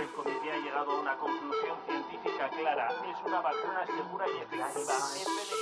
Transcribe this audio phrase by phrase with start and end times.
[0.00, 2.88] El comité ha llegado a una conclusión científica clara.
[2.88, 4.66] Es una vacuna segura y efectiva.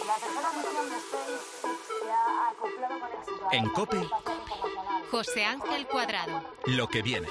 [0.07, 1.41] La tercera misión de SpaceX
[2.03, 4.09] se ha acoplado con éxito En COPE.
[5.11, 6.43] José Ángel Cuadrado.
[6.67, 7.29] Lo que viene.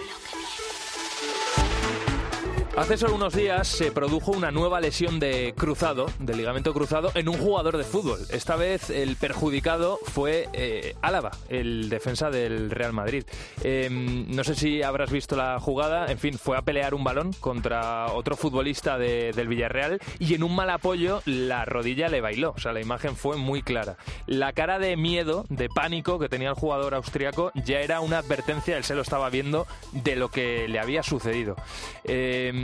[2.77, 7.27] Hace solo unos días se produjo una nueva lesión de cruzado, de ligamento cruzado, en
[7.27, 8.19] un jugador de fútbol.
[8.31, 13.25] Esta vez el perjudicado fue eh, Álava, el defensa del Real Madrid.
[13.63, 17.33] Eh, no sé si habrás visto la jugada, en fin, fue a pelear un balón
[17.41, 22.53] contra otro futbolista de- del Villarreal y en un mal apoyo la rodilla le bailó.
[22.55, 23.97] O sea, la imagen fue muy clara.
[24.25, 28.77] La cara de miedo, de pánico que tenía el jugador austriaco ya era una advertencia,
[28.77, 31.57] él se lo estaba viendo, de lo que le había sucedido.
[32.05, 32.58] Eh,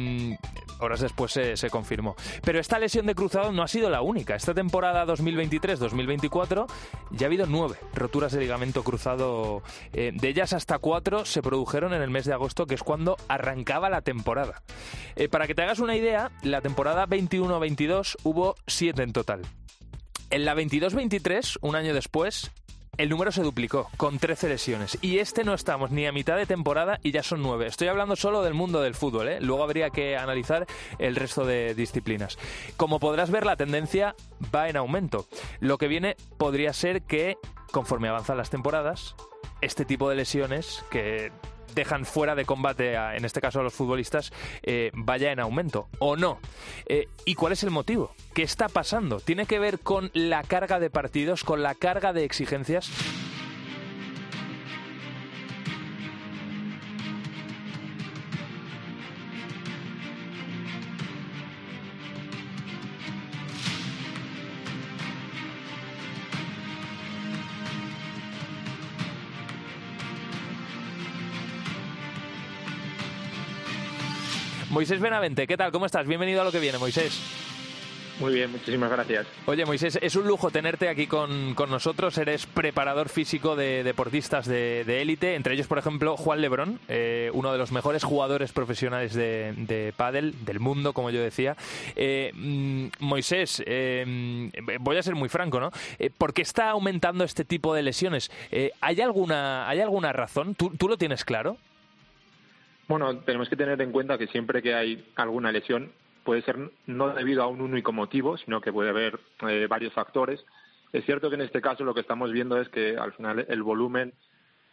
[0.80, 2.16] horas después se, se confirmó.
[2.44, 4.36] Pero esta lesión de cruzado no ha sido la única.
[4.36, 6.66] Esta temporada 2023-2024
[7.12, 9.62] ya ha habido nueve roturas de ligamento cruzado.
[9.94, 13.18] Eh, de ellas hasta cuatro se produjeron en el mes de agosto, que es cuando
[13.28, 14.62] arrancaba la temporada.
[15.16, 19.42] Eh, para que te hagas una idea, la temporada 21-22 hubo siete en total.
[20.30, 22.52] En la 22-23, un año después,
[22.98, 24.98] el número se duplicó, con 13 lesiones.
[25.02, 27.68] Y este no estamos ni a mitad de temporada y ya son 9.
[27.68, 29.38] Estoy hablando solo del mundo del fútbol, ¿eh?
[29.42, 30.66] Luego habría que analizar
[31.00, 32.38] el resto de disciplinas.
[32.78, 34.16] Como podrás ver, la tendencia
[34.54, 35.26] va en aumento.
[35.60, 37.38] Lo que viene podría ser que,
[37.72, 39.16] conforme avanzan las temporadas,
[39.62, 41.32] este tipo de lesiones que
[41.76, 44.32] dejan fuera de combate, a, en este caso a los futbolistas,
[44.64, 46.40] eh, vaya en aumento o no.
[46.88, 48.16] Eh, ¿Y cuál es el motivo?
[48.34, 49.20] ¿Qué está pasando?
[49.20, 52.90] ¿Tiene que ver con la carga de partidos, con la carga de exigencias?
[74.76, 75.72] Moisés Benavente, ¿qué tal?
[75.72, 76.06] ¿Cómo estás?
[76.06, 77.18] Bienvenido a lo que viene, Moisés.
[78.20, 79.26] Muy bien, muchísimas gracias.
[79.46, 82.18] Oye, Moisés, es un lujo tenerte aquí con, con nosotros.
[82.18, 87.32] Eres preparador físico de deportistas de de élite, entre ellos, por ejemplo, Juan Lebrón, eh,
[87.34, 91.56] uno de los mejores jugadores profesionales de, de pádel del mundo, como yo decía.
[91.96, 95.72] Eh, mm, Moisés, eh, voy a ser muy franco, ¿no?
[96.18, 98.30] ¿Por qué está aumentando este tipo de lesiones?
[98.82, 100.54] ¿hay, alguna, ¿Hay alguna razón?
[100.54, 101.56] ¿Tú, ¿Tú lo tienes claro?
[102.88, 105.92] Bueno, tenemos que tener en cuenta que siempre que hay alguna lesión
[106.24, 110.44] puede ser no debido a un único motivo, sino que puede haber eh, varios factores.
[110.94, 113.64] Es cierto que en este caso lo que estamos viendo es que al final el
[113.64, 114.14] volumen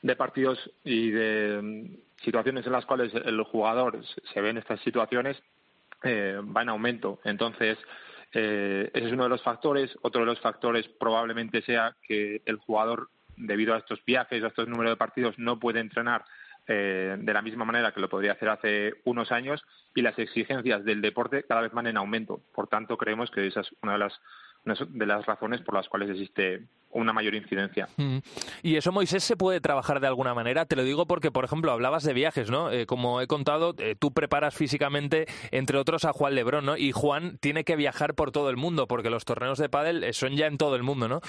[0.03, 4.81] de partidos y de mm, situaciones en las cuales el jugador se ve en estas
[4.81, 5.41] situaciones
[6.03, 7.21] eh, va en aumento.
[7.25, 7.79] Entonces,
[8.33, 9.97] eh, ese es uno de los factores.
[10.03, 14.69] Otro de los factores probablemente sea que el jugador, debido a estos viajes, a estos
[14.69, 16.25] números de partidos, no puede entrenar
[16.69, 19.65] eh, de la misma manera que lo podría hacer hace unos años
[19.95, 22.41] y las exigencias del deporte cada vez van en aumento.
[22.55, 24.21] Por tanto, creemos que esa es una de las,
[24.65, 27.89] de las razones por las cuales existe una mayor incidencia.
[27.97, 28.19] Mm.
[28.63, 30.67] Y eso, Moisés, se puede trabajar de alguna manera.
[30.67, 32.71] Te lo digo porque, por ejemplo, hablabas de viajes, ¿no?
[32.71, 36.77] Eh, como he contado, eh, tú preparas físicamente, entre otros, a Juan Lebrón, ¿no?
[36.77, 40.37] Y Juan tiene que viajar por todo el mundo porque los torneos de pádel son
[40.37, 41.21] ya en todo el mundo, ¿no?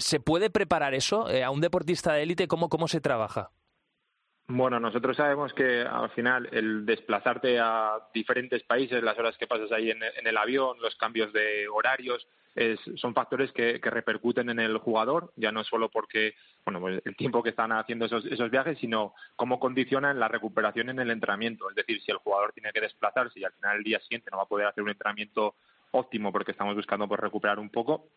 [0.00, 2.48] ¿Se puede preparar eso a un deportista de élite?
[2.48, 3.52] ¿Cómo, ¿Cómo se trabaja?
[4.52, 9.70] Bueno, nosotros sabemos que al final el desplazarte a diferentes países, las horas que pasas
[9.70, 12.26] ahí en, el avión, los cambios de horarios,
[12.56, 17.00] es, son factores que, que, repercuten en el jugador, ya no solo porque bueno, pues
[17.04, 21.12] el tiempo que están haciendo esos, esos viajes, sino cómo condicionan la recuperación en el
[21.12, 21.70] entrenamiento.
[21.70, 24.38] Es decir, si el jugador tiene que desplazarse y al final el día siguiente no
[24.38, 25.54] va a poder hacer un entrenamiento
[25.92, 28.08] óptimo porque estamos buscando pues, recuperar un poco,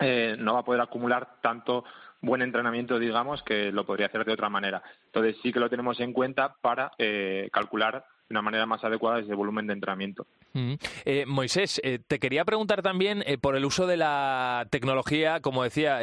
[0.00, 1.84] eh, no va a poder acumular tanto
[2.20, 4.82] buen entrenamiento, digamos, que lo podría hacer de otra manera.
[5.06, 9.18] Entonces sí que lo tenemos en cuenta para eh, calcular de una manera más adecuada
[9.18, 10.24] ese volumen de entrenamiento.
[10.52, 10.74] Mm.
[11.04, 15.40] Eh, Moisés, eh, te quería preguntar también eh, por el uso de la tecnología.
[15.40, 16.00] Como decía,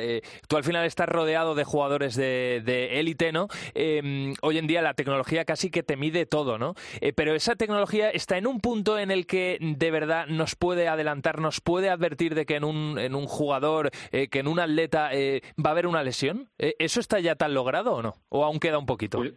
[0.50, 3.48] tú al final estás rodeado de jugadores de élite, ¿no?
[3.74, 6.76] Em, hoy en día la tecnología casi que te mide todo, ¿no?
[7.16, 11.40] pero esa tecnología está en un punto en el que de verdad nos puede adelantar,
[11.40, 15.12] nos puede advertir de que en un, en un jugador, que en un atleta
[15.64, 16.50] va a haber una lesión.
[16.58, 18.16] ¿Eso está ya tan logrado o no?
[18.30, 19.20] ¿O aún queda un poquito?
[19.20, 19.34] Pues,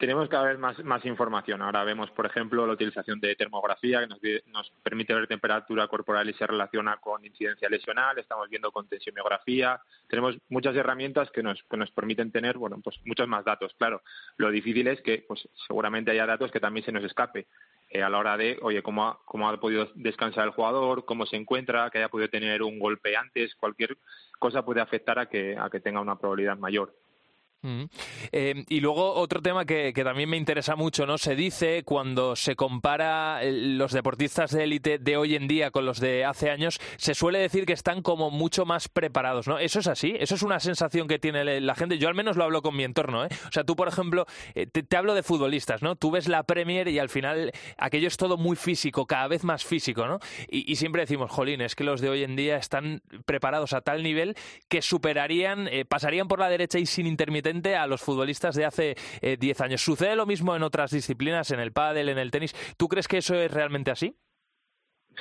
[0.00, 1.60] tenemos cada vez más, más información.
[1.60, 6.28] Ahora vemos, por ejemplo, la utilización de termografía, que nos, nos, permite ver temperatura corporal
[6.30, 8.18] y se relaciona con incidencia lesional.
[8.18, 9.78] Estamos viendo con tensiomiografía.
[10.08, 13.74] Tenemos muchas herramientas que nos, que nos permiten tener, bueno, pues muchos más datos.
[13.76, 14.00] Claro,
[14.38, 17.46] lo difícil es que, pues seguramente haya datos que también se nos escape.
[17.90, 21.26] Eh, a la hora de, oye, cómo ha, cómo ha podido descansar el jugador, cómo
[21.26, 23.98] se encuentra, que haya podido tener un golpe antes, cualquier
[24.38, 26.94] cosa puede afectar a que, a que tenga una probabilidad mayor.
[27.62, 31.18] Eh, y luego otro tema que, también me interesa mucho, ¿no?
[31.18, 35.84] Se dice cuando se compara eh, los deportistas de élite de hoy en día con
[35.84, 39.58] los de hace años, se suele decir que están como mucho más preparados, ¿no?
[39.58, 40.16] ¿Eso es así?
[40.18, 41.98] ¿Eso es una sensación que tiene la gente?
[41.98, 43.28] Yo al menos lo hablo con mi entorno, ¿eh?
[43.48, 45.96] O sea, tú, por ejemplo, eh, te, hablo de futbolistas, ¿no?
[45.96, 49.64] Tú ves la Premier y al final aquello es todo muy físico, cada vez más
[49.64, 50.18] físico, ¿no?
[50.48, 54.02] Y, siempre decimos, jolín, es que los de hoy en día están preparados a tal
[54.02, 54.34] nivel
[54.68, 57.06] que superarían, pasarían por la derecha y sin
[57.76, 59.82] a los futbolistas de hace 10 eh, años.
[59.82, 62.54] ¿Sucede lo mismo en otras disciplinas, en el pádel, en el tenis?
[62.76, 64.16] ¿Tú crees que eso es realmente así?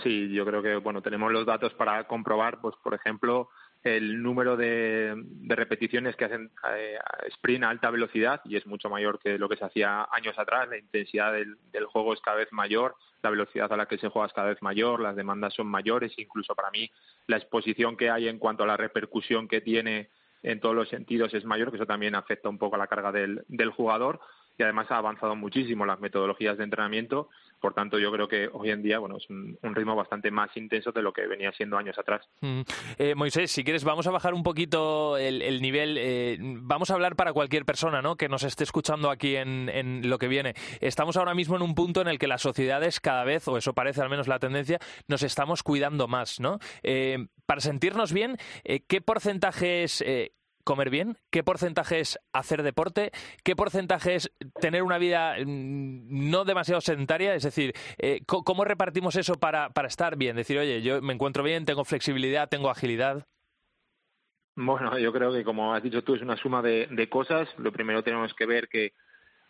[0.03, 3.49] Sí, yo creo que bueno tenemos los datos para comprobar, pues por ejemplo,
[3.83, 5.15] el número de,
[5.47, 6.97] repeticiones que hacen eh,
[7.27, 10.69] sprint a alta velocidad y es mucho mayor que lo que se hacía años atrás.
[10.69, 14.09] La intensidad del, del, juego es cada vez mayor, la velocidad a la que se
[14.09, 16.89] juega es cada vez mayor, las demandas son mayores, incluso para mí
[17.27, 20.09] la exposición que hay en cuanto a la repercusión que tiene
[20.43, 23.11] en todos los sentidos es mayor, que eso también afecta un poco a la carga
[23.11, 24.19] del, del jugador
[24.57, 27.29] y además ha avanzado muchísimo las metodologías de entrenamiento.
[27.59, 30.91] Por tanto, yo creo que hoy en día bueno, es un, ritmo bastante más intenso
[30.91, 32.27] de lo que venía siendo años atrás.
[32.41, 32.61] Mm.
[32.97, 35.97] Eh, Moisés, si quieres, vamos a bajar un poquito el, nivel.
[35.99, 38.15] Eh, vamos a hablar para cualquier persona ¿no?
[38.15, 40.53] que nos esté escuchando aquí en, en, lo que viene.
[40.79, 43.73] Estamos ahora mismo en un punto en el que las sociedades cada vez, o eso
[43.73, 46.39] parece al menos la tendencia, nos estamos cuidando más.
[46.39, 46.59] ¿no?
[46.83, 50.03] Eh, para sentirnos bien, ¿qué porcentaje es
[50.69, 53.09] comer bien, qué porcentaje es hacer deporte,
[53.43, 54.31] qué porcentaje es
[54.61, 59.87] tener una vida mm, no demasiado sedentaria, es decir, eh, ¿cómo repartimos eso para, para
[59.87, 60.35] estar bien?
[60.35, 63.25] Decir, oye, yo me encuentro bien, tengo flexibilidad, tengo agilidad.
[64.55, 67.49] Bueno, yo creo que como has dicho tú es una suma de, de cosas.
[67.57, 68.93] Lo primero tenemos que ver que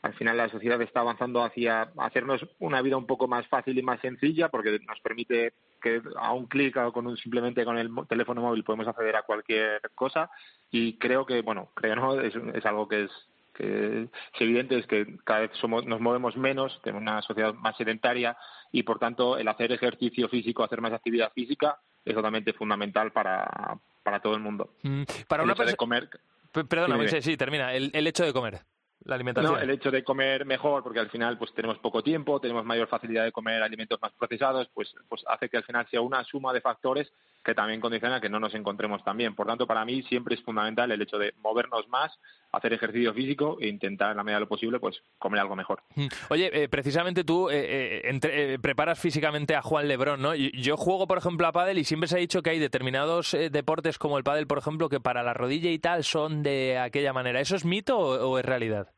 [0.01, 3.81] al final la sociedad está avanzando hacia hacernos una vida un poco más fácil y
[3.81, 7.89] más sencilla porque nos permite que a un clic o con un, simplemente con el
[8.07, 10.29] teléfono móvil podemos acceder a cualquier cosa.
[10.71, 13.11] Y creo que bueno creo no es, es algo que es
[13.53, 17.75] que es evidente es que cada vez somos, nos movemos menos tenemos una sociedad más
[17.75, 18.37] sedentaria
[18.71, 23.77] y por tanto el hacer ejercicio físico hacer más actividad física es totalmente fundamental para
[24.03, 24.73] para todo el mundo.
[24.83, 26.09] Mm, para una persona comer
[26.51, 27.73] perdona sí, termina.
[27.73, 28.61] El, el hecho de comer
[29.05, 29.53] la alimentación.
[29.53, 32.87] No, el hecho de comer mejor, porque al final pues tenemos poco tiempo, tenemos mayor
[32.87, 36.53] facilidad de comer alimentos más procesados, pues, pues hace que al final sea una suma
[36.53, 37.11] de factores
[37.49, 39.33] que también condiciona que no nos encontremos tan bien.
[39.33, 42.11] Por tanto, para mí siempre es fundamental el hecho de movernos más,
[42.51, 45.81] hacer ejercicio físico e intentar, en la medida de lo posible, pues comer algo mejor.
[45.95, 46.07] Mm.
[46.29, 50.35] Oye, eh, precisamente tú eh, eh, preparas físicamente a Juan Lebrón, ¿no?
[50.35, 53.97] Yo juego, por ejemplo, a pádel y siempre se ha dicho que hay determinados deportes
[53.97, 57.41] como el pádel, por ejemplo, que para la rodilla y tal son de aquella manera.
[57.41, 58.91] ¿Eso es mito o es realidad?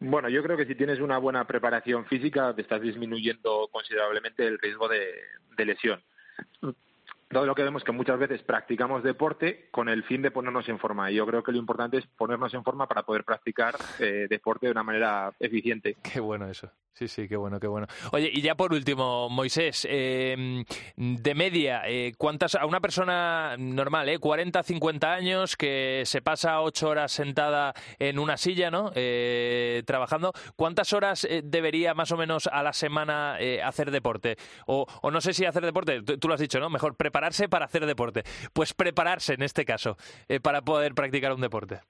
[0.00, 4.58] Bueno, yo creo que si tienes una buena preparación física, te estás disminuyendo considerablemente el
[4.58, 5.14] riesgo de,
[5.56, 6.02] de lesión.
[7.30, 10.78] Todo lo que vemos que muchas veces practicamos deporte con el fin de ponernos en
[10.78, 11.10] forma.
[11.10, 14.66] Y yo creo que lo importante es ponernos en forma para poder practicar eh, deporte
[14.66, 15.96] de una manera eficiente.
[16.02, 16.70] Qué bueno eso.
[16.98, 17.86] Sí, sí, qué bueno, qué bueno.
[18.10, 20.64] Oye, y ya por último, Moisés, em,
[20.96, 26.60] de media, eh, ¿cuántas, a una persona normal, eh, 40, 50 años, que se pasa
[26.60, 28.90] ocho horas sentada en una silla, ¿no?
[28.96, 34.36] Eh, trabajando, ¿cuántas horas debería más o menos a la semana hacer deporte?
[34.66, 36.68] O, o, no sé si hacer deporte, tú, lo has dicho, ¿no?
[36.68, 38.22] Mejor prepararse para hacer deporte.
[38.52, 39.96] Pues prepararse en este caso,
[40.42, 41.80] para poder practicar un deporte.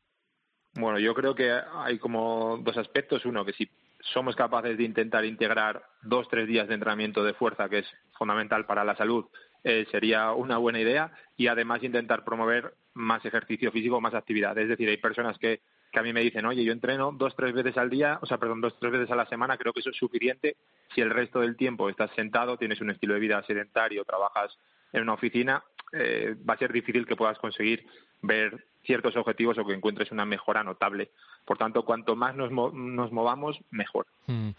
[0.75, 3.27] Bueno, yo creo que hay como dos aspectos.
[3.27, 3.69] Uno, que si
[4.01, 8.65] somos capaces de intentar integrar dos, tres días de entrenamiento de fuerza, que es fundamental
[8.65, 9.27] para la salud,
[9.65, 11.13] eh, sería una buena idea.
[11.37, 14.57] Y además intentar promover más ejercicio físico, más actividad.
[14.57, 15.61] Es decir, hay personas que,
[15.93, 18.39] que a mí me dicen, oye, yo entreno dos, tres veces al día, o sea,
[18.39, 20.57] perdón, dos, tres veces a la semana, creo que eso es suficiente.
[20.95, 24.57] Si el resto del tiempo estás sentado, tienes un estilo de vida sedentario, trabajas
[24.93, 27.87] en una oficina, eh, va a ser difícil que puedas conseguir
[28.23, 31.11] ver ciertos objetivos o que encuentres una mejora notable.
[31.45, 34.07] Por tanto, cuanto más nos, nos movamos, mejor.
[34.27, 34.51] Mm.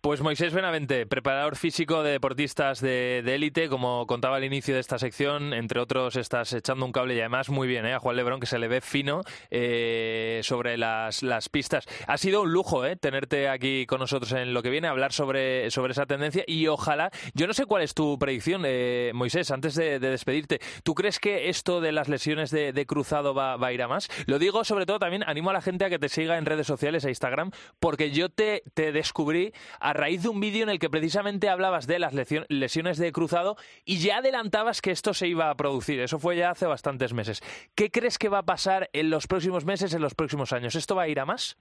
[0.00, 4.98] Pues Moisés Benavente, preparador físico de deportistas de élite, como contaba al inicio de esta
[4.98, 7.94] sección, entre otros estás echando un cable y además muy bien, ¿eh?
[7.94, 11.86] a Juan Lebrón, que se le ve fino eh, sobre las, las, pistas.
[12.06, 12.96] Ha sido un lujo ¿eh?
[12.96, 17.10] tenerte aquí con nosotros en lo que viene, hablar sobre, sobre esa tendencia y ojalá,
[17.34, 21.48] yo no sé cuál es tu predicción, eh, Moisés, antes de, despedirte, ¿tú crees que
[21.48, 24.08] esto de las lesiones de, cruzado va, va, a ir a más?
[24.26, 26.66] Lo digo sobre todo también, animo a la gente a que te siga en redes
[26.66, 27.50] sociales, a Instagram,
[27.80, 31.86] porque yo te, te descubrí a raíz de un vídeo en el que precisamente hablabas
[31.86, 32.12] de las
[32.48, 36.00] lesiones de cruzado y ya adelantabas que esto se iba a producir.
[36.00, 37.42] Eso fue ya hace bastantes meses.
[37.74, 40.74] ¿Qué crees que va a pasar en los próximos meses, en los próximos años?
[40.74, 41.56] ¿Esto va a ir a más?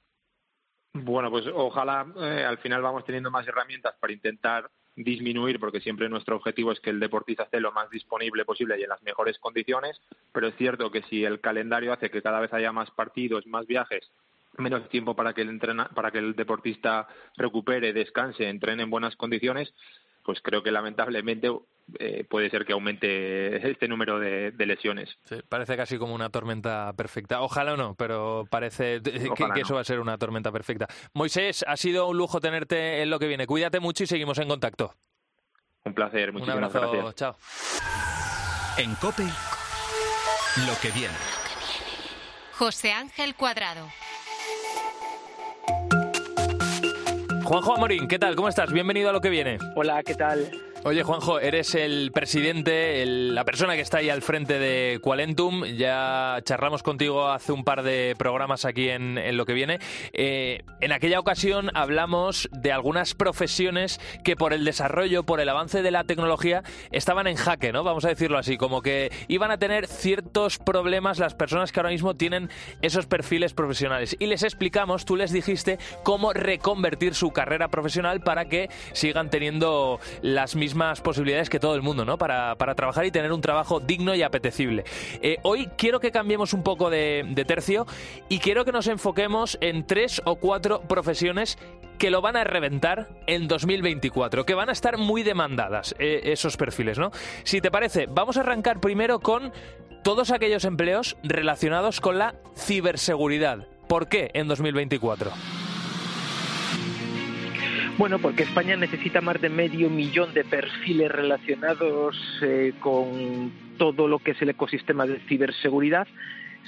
[0.93, 6.09] Bueno, pues ojalá eh, al final vamos teniendo más herramientas para intentar disminuir, porque siempre
[6.09, 9.39] nuestro objetivo es que el deportista esté lo más disponible posible y en las mejores
[9.39, 13.47] condiciones, pero es cierto que si el calendario hace que cada vez haya más partidos,
[13.47, 14.11] más viajes
[14.57, 17.07] menos tiempo para que el entrena, para que el deportista
[17.37, 19.73] recupere, descanse, entrene en buenas condiciones,
[20.23, 21.49] pues creo que lamentablemente
[21.99, 25.17] eh, puede ser que aumente este número de, lesiones.
[25.49, 27.41] parece casi como una tormenta perfecta.
[27.41, 30.87] Ojalá o no, pero parece que, eso va a ser una tormenta perfecta.
[31.13, 33.47] Moisés, ha sido un lujo tenerte en lo que viene.
[33.47, 34.93] Cuídate mucho y seguimos en contacto.
[35.85, 37.35] Un placer, muchísimas un abrazo, Chao.
[38.77, 41.13] En COPE, lo que viene.
[42.53, 43.87] José Ángel Cuadrado.
[47.43, 48.35] Juanjo Amorín, ¿qué tal?
[48.35, 48.71] ¿Cómo estás?
[48.71, 49.57] Bienvenido a lo que viene.
[49.75, 50.49] Hola, ¿qué tal?
[50.85, 55.63] Oye, Juanjo, eres el presidente, la persona que está ahí al frente de Qualentum.
[55.63, 59.79] Ya charlamos contigo hace un par de programas aquí en, Lo que viene.
[60.11, 65.83] Eh, en aquella ocasión hablamos de algunas profesiones que por el desarrollo, por el avance
[65.83, 67.85] de la tecnología, estaban en jaque, ¿no?
[67.85, 71.91] Vamos a decirlo así, como que iban a tener ciertos problemas las personas que ahora
[71.91, 72.49] mismo tienen
[72.81, 74.17] esos perfiles profesionales.
[74.19, 80.01] Y les explicamos, tú les dijiste, cómo reconvertir su carrera profesional para que sigan teniendo
[80.21, 82.17] las mismas más posibilidades que todo el mundo, ¿no?
[82.17, 84.83] Para, trabajar y tener un trabajo digno y apetecible.
[85.21, 87.85] Eh, hoy quiero que cambiemos un poco de, tercio
[88.29, 91.57] y quiero que nos enfoquemos en tres o cuatro profesiones
[91.97, 96.57] que lo van a reventar en 2024, que van a estar muy demandadas eh, esos
[96.57, 97.11] perfiles, ¿no?
[97.43, 99.53] Si te parece, vamos a arrancar primero con
[100.03, 103.67] todos aquellos empleos relacionados con la ciberseguridad.
[103.87, 105.31] ¿Por qué en 2024?
[107.97, 114.17] Bueno, porque España necesita más de medio millón de perfiles relacionados eh, con todo lo
[114.17, 116.07] que es el ecosistema de ciberseguridad,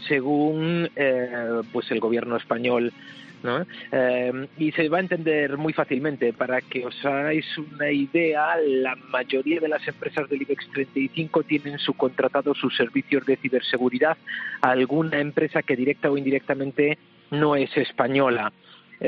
[0.07, 2.93] según eh, pues el gobierno español.
[3.41, 3.65] ¿no?
[3.91, 6.31] Eh, y se va a entender muy fácilmente.
[6.31, 11.79] Para que os hagáis una idea, la mayoría de las empresas del IBEX 35 tienen
[11.79, 14.17] subcontratado sus servicios de ciberseguridad
[14.61, 16.99] a alguna empresa que directa o indirectamente
[17.31, 18.51] no es española.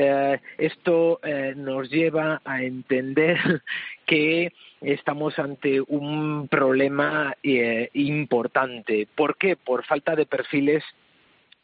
[0.00, 3.36] Eh, esto eh, nos lleva a entender
[4.06, 9.08] que estamos ante un problema eh, importante.
[9.12, 9.56] ¿Por qué?
[9.56, 10.84] Por falta de perfiles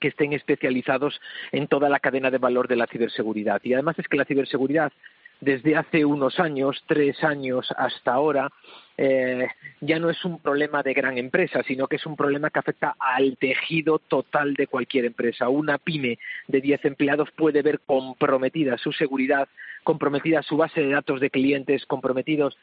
[0.01, 1.21] que estén especializados
[1.53, 3.61] en toda la cadena de valor de la ciberseguridad.
[3.63, 4.93] Y además es que la ciberseguridad
[5.41, 8.51] desde hace unos años, tres años hasta ahora,
[8.97, 9.49] eh,
[9.81, 12.97] ya no es un problema de gran empresa, sino que es un problema que afecta
[12.99, 15.49] al tejido total de cualquier empresa.
[15.49, 19.49] Una pyme de 10 empleados puede ver comprometida su seguridad,
[19.83, 22.57] comprometida su base de datos de clientes, comprometidos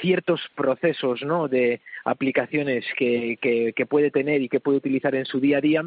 [0.00, 1.48] ciertos procesos ¿no?
[1.48, 5.84] de aplicaciones que, que, puede tener y que puede utilizar en su día a día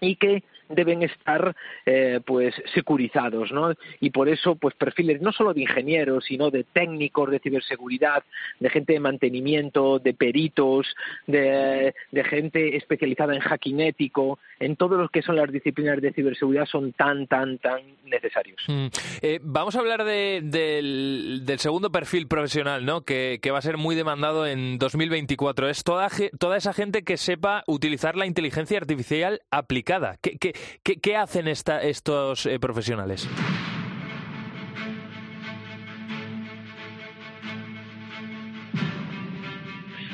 [0.00, 1.54] y que deben estar
[1.84, 3.74] eh, pues securizados ¿no?
[4.00, 8.24] y por eso pues perfiles no solo de ingenieros sino de técnicos de ciberseguridad
[8.60, 10.86] de gente de mantenimiento de peritos
[11.26, 16.12] de, de gente especializada en hacking ético en todo lo que son las disciplinas de
[16.12, 18.86] ciberseguridad son tan tan tan necesarios mm.
[19.22, 23.02] eh, vamos a hablar de, del, del segundo perfil profesional ¿no?
[23.02, 25.68] que que, va a ser muy demandado en 2024.
[25.68, 26.08] Es toda,
[26.38, 30.16] toda esa gente que sepa utilizar la inteligencia artificial aplicada.
[30.20, 33.28] ¿Qué, qué, qué hacen estos eh, profesionales?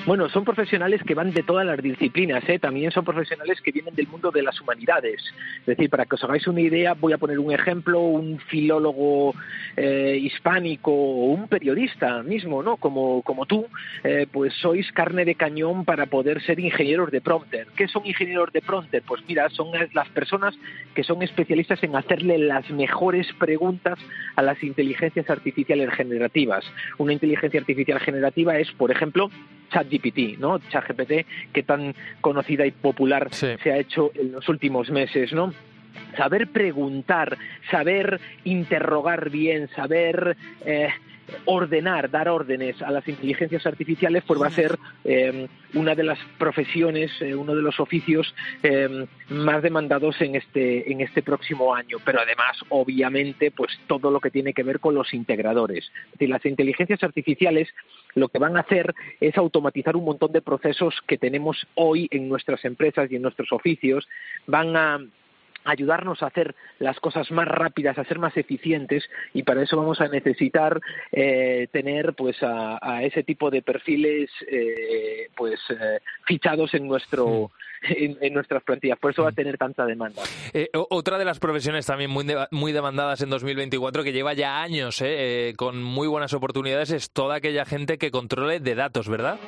[0.04, 2.58] Bueno, son profesionales que van de todas las disciplinas, ¿eh?
[2.58, 5.22] también son profesionales que vienen del mundo de las humanidades.
[5.60, 9.32] Es decir, para que os hagáis una idea, voy a poner un ejemplo, un filólogo
[9.76, 12.78] eh, hispánico o un periodista mismo, ¿no?
[12.78, 13.66] Como, como tú,
[14.02, 17.68] eh, pues sois carne de cañón para poder ser ingenieros de prompter.
[17.76, 19.04] ¿Qué son ingenieros de prompter?
[19.06, 20.52] Pues mira, son las personas
[20.96, 24.00] que son especialistas en hacerle las mejores preguntas
[24.34, 26.64] a las inteligencias artificiales generativas.
[26.98, 29.30] Una inteligencia artificial generativa es, por ejemplo,
[29.72, 30.58] ChatGPT, ¿no?
[30.58, 35.52] ChatGPT, que tan conocida y popular se ha hecho en los últimos meses, ¿no?
[36.16, 37.36] saber preguntar,
[37.70, 40.88] saber interrogar bien, saber eh,
[41.44, 46.18] ordenar, dar órdenes a las inteligencias artificiales, pues va a ser eh, una de las
[46.38, 51.98] profesiones, eh, uno de los oficios eh, más demandados en este, en este próximo año.
[52.04, 55.84] Pero además, obviamente, pues todo lo que tiene que ver con los integradores.
[56.06, 57.68] Es decir, las inteligencias artificiales
[58.14, 62.28] lo que van a hacer es automatizar un montón de procesos que tenemos hoy en
[62.28, 64.06] nuestras empresas y en nuestros oficios.
[64.46, 65.00] Van a
[65.64, 70.00] ayudarnos a hacer las cosas más rápidas, a ser más eficientes y para eso vamos
[70.00, 76.86] a necesitar eh, tener pues a, ese tipo de perfiles eh, pues eh, fichados en
[76.86, 77.50] nuestro
[77.82, 78.98] en, nuestras plantillas.
[78.98, 80.22] Por eso va a tener tanta demanda.
[80.90, 85.02] otra de las profesiones también muy, muy demandadas en 2024 que lleva ya años
[85.56, 89.38] con muy buenas oportunidades es toda aquella gente que controle de datos, ¿verdad?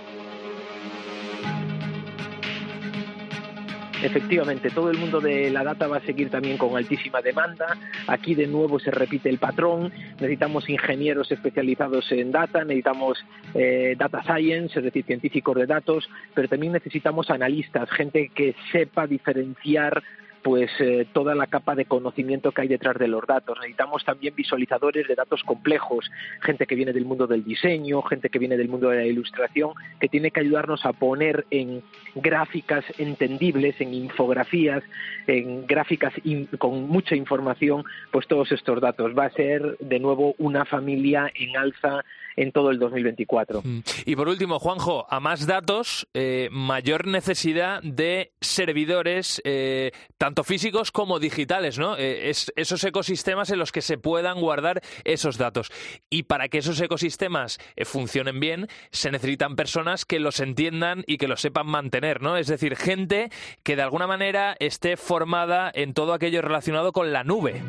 [4.03, 7.77] Efectivamente, todo el mundo de la data va a seguir también con altísima demanda.
[8.07, 9.93] Aquí de nuevo se repite el patrón.
[10.21, 13.25] Necesitamos ingenieros especializados en data, necesitamos
[13.55, 19.07] eh, data science, es decir, científicos de datos, pero también necesitamos analistas, gente que sepa
[19.07, 20.03] diferenciar
[20.45, 23.57] pues eh, toda la capa de conocimiento que hay detrás de los datos.
[23.59, 26.11] Necesitamos también visualizadores de datos complejos,
[26.43, 29.73] gente que viene del mundo del diseño, gente que viene del mundo de la ilustración,
[29.99, 31.83] que tiene que ayudarnos a poner en
[32.15, 34.85] gráficas entendibles, en infografías,
[35.27, 36.13] en gráficas
[36.59, 37.83] con mucha información,
[38.13, 39.13] pues todos estos datos.
[39.19, 42.05] Va a ser de nuevo una familia en alza
[42.37, 43.63] en todo el 2024.
[43.63, 43.81] Mm.
[44.07, 50.91] Y por último, Juanjo, a más datos, eh, mayor necesidad de servidores, eh, tanto físicos
[50.91, 51.97] como digitales, ¿no?
[51.97, 55.71] Eh, es, esos ecosistemas en los que se puedan guardar esos datos.
[56.11, 61.29] Y para que esos ecosistemas funcionen bien, se necesitan personas que los entiendan y que
[61.29, 62.37] los sepan mantener, ¿no?
[62.37, 63.31] Es decir, gente
[63.63, 67.63] que de alguna manera esté formada en todo aquello relacionado con la nube.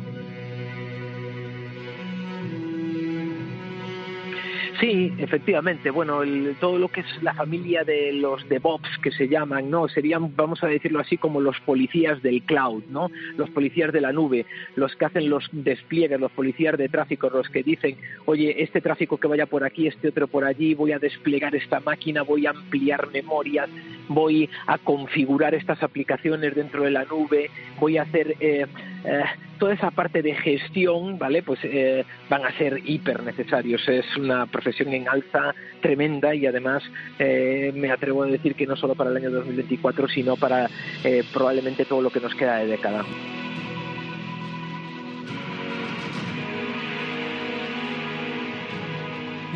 [4.80, 5.90] Sí, efectivamente.
[5.90, 6.20] Bueno,
[6.60, 9.88] todo lo que es la familia de los DevOps que se llaman, ¿no?
[9.88, 13.10] Serían, vamos a decirlo así, como los policías del cloud, ¿no?
[13.36, 17.48] Los policías de la nube, los que hacen los despliegues, los policías de tráfico, los
[17.48, 20.98] que dicen, oye, este tráfico que vaya por aquí, este otro por allí, voy a
[20.98, 23.70] desplegar esta máquina, voy a ampliar memorias,
[24.08, 28.66] voy a configurar estas aplicaciones dentro de la nube, voy a hacer eh,
[29.04, 29.24] eh,
[29.58, 31.42] toda esa parte de gestión, ¿vale?
[31.42, 33.86] Pues eh, van a ser hiper necesarios.
[33.88, 34.46] Es una
[34.78, 36.82] en alza tremenda y además
[37.18, 40.68] me atrevo a decir que no solo para el año 2024, sino para
[41.32, 43.04] probablemente todo lo que nos queda de década.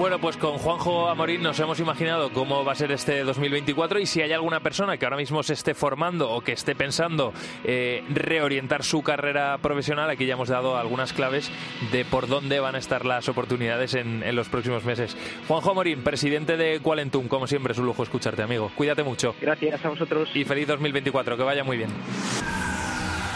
[0.00, 4.06] Bueno, pues con Juanjo Amorín nos hemos imaginado cómo va a ser este 2024 y
[4.06, 7.34] si hay alguna persona que ahora mismo se esté formando o que esté pensando
[7.64, 11.50] eh, reorientar su carrera profesional, aquí ya hemos dado algunas claves
[11.92, 15.14] de por dónde van a estar las oportunidades en, los próximos meses.
[15.46, 18.72] Juanjo Amorín, presidente de Qualentum, como siempre es un lujo escucharte, amigo.
[18.74, 19.34] Cuídate mucho.
[19.38, 20.30] Gracias a vosotros.
[20.32, 21.90] Y feliz 2024, que vaya muy bien.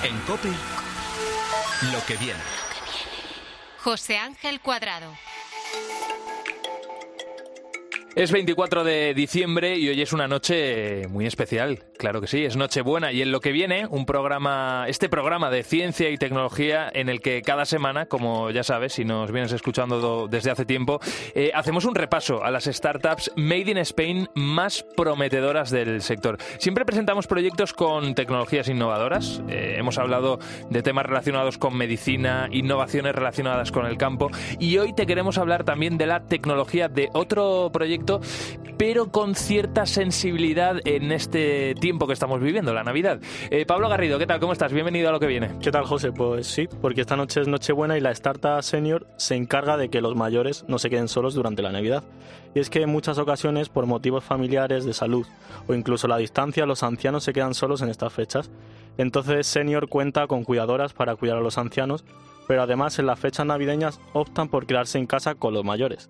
[0.03, 0.49] En COPE,
[1.93, 2.41] lo que viene.
[3.83, 5.13] José Ángel Cuadrado.
[8.17, 12.57] Es 24 de diciembre y hoy es una noche muy especial, claro que sí, es
[12.57, 17.09] Nochebuena y en lo que viene un programa, este programa de ciencia y tecnología en
[17.09, 21.01] el que cada semana, como ya sabes, si nos vienes escuchando desde hace tiempo,
[21.35, 26.39] eh, hacemos un repaso a las startups made in Spain más prometedoras del sector.
[26.59, 30.39] Siempre presentamos proyectos con tecnologías innovadoras, eh, hemos hablado
[30.71, 35.65] de temas relacionados con medicina, innovaciones relacionadas con el campo y hoy te queremos hablar
[35.65, 38.21] también de la tecnología de otro proyecto
[38.77, 43.21] pero con cierta sensibilidad en este tiempo que estamos viviendo, la Navidad.
[43.51, 44.41] Eh, Pablo Garrido, ¿qué tal?
[44.41, 44.73] ¿Cómo estás?
[44.73, 45.51] Bienvenido a lo que viene.
[45.61, 46.13] ¿Qué tal, José?
[46.13, 50.01] Pues sí, porque esta noche es Nochebuena y la Startup Senior se encarga de que
[50.01, 52.03] los mayores no se queden solos durante la Navidad.
[52.55, 55.27] Y es que en muchas ocasiones, por motivos familiares, de salud
[55.69, 58.51] o incluso la distancia, los ancianos se quedan solos en estas fechas.
[58.97, 62.07] Entonces, Senior cuenta con cuidadoras para cuidar a los ancianos,
[62.49, 66.09] pero además en las fechas navideñas optan por quedarse en casa con los mayores.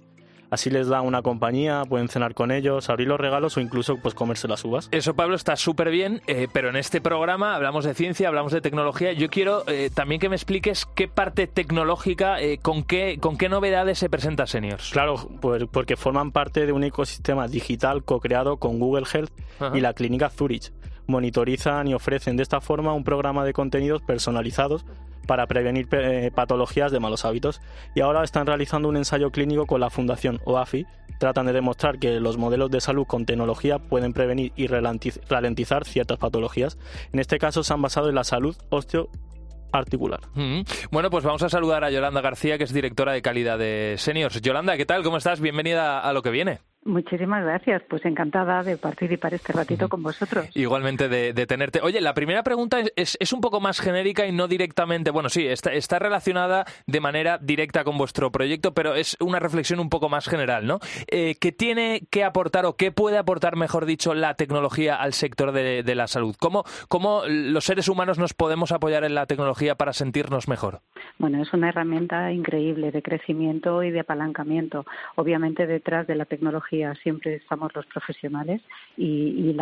[0.54, 4.14] Así les da una compañía, pueden cenar con ellos, abrir los regalos o incluso pues
[4.14, 4.88] comerse las uvas.
[4.92, 8.60] Eso, Pablo, está súper bien, eh, pero en este programa hablamos de ciencia, hablamos de
[8.60, 9.12] tecnología.
[9.14, 13.48] Yo quiero eh, también que me expliques qué parte tecnológica, eh, con, qué, con qué
[13.48, 14.90] novedades se presenta Seniors.
[14.92, 19.32] Claro, pues porque forman parte de un ecosistema digital co-creado con Google Health
[19.74, 20.72] y la clínica Zurich
[21.08, 24.84] monitorizan y ofrecen de esta forma un programa de contenidos personalizados
[25.26, 27.60] para prevenir eh, patologías de malos hábitos.
[27.94, 30.86] Y ahora están realizando un ensayo clínico con la Fundación OAFI.
[31.18, 36.18] Tratan de demostrar que los modelos de salud con tecnología pueden prevenir y ralentizar ciertas
[36.18, 36.78] patologías.
[37.12, 39.08] En este caso se han basado en la salud osteo
[39.72, 40.20] articular.
[40.90, 44.40] Bueno, pues vamos a saludar a Yolanda García, que es directora de calidad de Seniors.
[44.40, 45.02] Yolanda, ¿qué tal?
[45.02, 45.40] ¿Cómo estás?
[45.40, 46.60] Bienvenida a lo que viene.
[46.84, 50.46] Muchísimas gracias, pues encantada de participar este ratito con vosotros.
[50.54, 51.80] Igualmente de, tenerte.
[51.82, 55.46] Oye, la primera pregunta es, es, un poco más genérica y no directamente, bueno, sí,
[55.46, 60.10] está, está relacionada de manera directa con vuestro proyecto, pero es una reflexión un poco
[60.10, 60.78] más general, ¿no?
[61.06, 65.52] Eh, ¿Qué tiene que aportar o qué puede aportar, mejor dicho, la tecnología al sector
[65.52, 66.36] de, de la salud?
[66.38, 70.80] ¿Cómo, ¿Cómo los seres humanos nos podemos apoyar en la tecnología para sentirnos mejor?
[71.18, 74.84] Bueno, es una herramienta increíble de crecimiento y de apalancamiento.
[75.16, 78.60] Obviamente detrás de la tecnología siempre estamos los profesionales
[78.96, 79.56] y,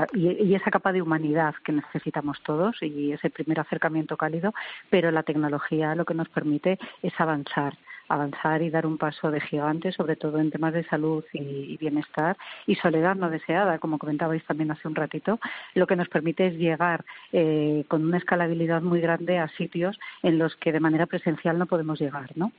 [0.55, 4.53] esa capa de humanidad que necesitamos todos y ese primer acercamiento cálido,
[4.91, 7.77] pero la tecnología lo que nos permite es avanzar
[8.13, 12.37] avanzar y dar un paso de gigante, sobre todo en temas de salud y, bienestar
[12.67, 15.41] y soledad no deseada, como comentabais también hace un ratito,
[15.75, 20.39] lo que nos permite es llegar eh, con una escalabilidad muy grande a sitios en
[20.39, 22.53] los que de manera presencial no podemos llegar, ¿no?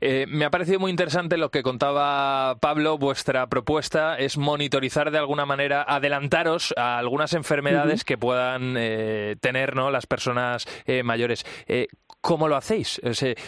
[0.00, 2.98] Eh, me ha parecido muy interesante lo que contaba Pablo.
[2.98, 9.74] Vuestra propuesta es monitorizar de alguna manera, adelantaros a algunas enfermedades que puedan eh, tener
[9.74, 9.90] ¿no?
[9.90, 10.66] las personas
[11.04, 11.44] mayores.
[12.26, 13.00] ¿Cómo lo hacéis?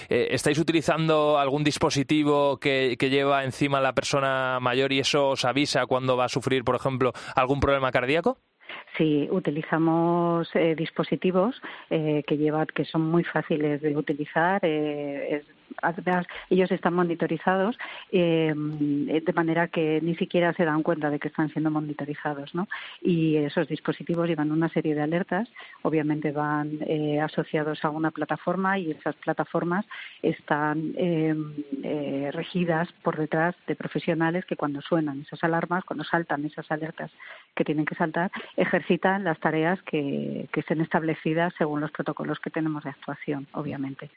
[0.08, 6.16] ¿Estáis utilizando algún dispositivo que, lleva encima la persona mayor y eso os avisa cuando
[6.16, 8.38] va a sufrir, por ejemplo, algún problema cardíaco?
[8.96, 11.60] Sí, utilizamos eh, dispositivos
[11.90, 14.60] eh, que llevan, que son muy fáciles de utilizar.
[14.62, 15.42] Eh,
[16.50, 17.78] ellos están monitorizados
[18.12, 22.68] eh, de manera que ni siquiera se dan cuenta de que están siendo monitorizados, ¿no?
[23.00, 25.48] Y esos dispositivos llevan una serie de alertas,
[25.82, 29.86] obviamente van eh, asociados a una plataforma y esas plataformas
[30.22, 36.44] están em, eh, regidas por detrás de profesionales que cuando suenan esas alarmas, cuando saltan
[36.44, 37.10] esas alertas
[37.54, 42.50] que tienen que saltar, ejercitan las tareas que, que estén establecidas según los protocolos que
[42.50, 44.10] tenemos de actuación, obviamente.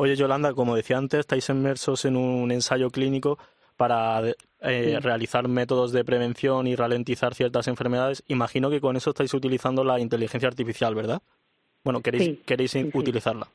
[0.00, 3.36] Oye, Yolanda, como decía antes, estáis inmersos en un ensayo clínico
[3.76, 4.22] para
[4.60, 8.22] eh, realizar métodos de prevención y ralentizar ciertas enfermedades.
[8.28, 11.20] Imagino que con eso estáis utilizando la inteligencia artificial, ¿verdad?
[11.82, 13.48] Bueno, queréis, queréis utilizarla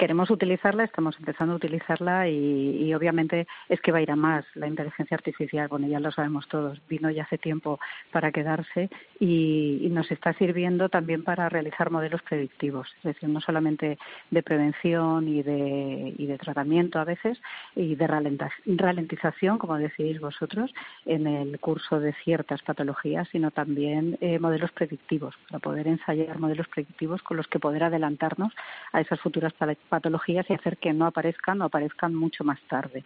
[0.00, 4.46] queremos utilizarla, estamos empezando a utilizarla y, obviamente es que va a ir a más
[4.54, 7.78] la inteligencia artificial, bueno, ya lo sabemos todos, vino ya hace tiempo
[8.10, 8.88] para quedarse
[9.20, 13.98] y, nos está sirviendo también para realizar modelos predictivos, es decir, no solamente
[14.30, 17.38] de prevención y de, y de tratamiento a veces
[17.76, 20.72] y de ralentización, como decís vosotros,
[21.04, 26.68] en el curso de ciertas patologías, sino también eh, modelos predictivos, para poder ensayar modelos
[26.68, 28.54] predictivos con los que poder adelantarnos
[28.92, 29.52] a esas futuras
[30.48, 33.04] y hacer que no aparezcan o aparezcan mucho más tarde.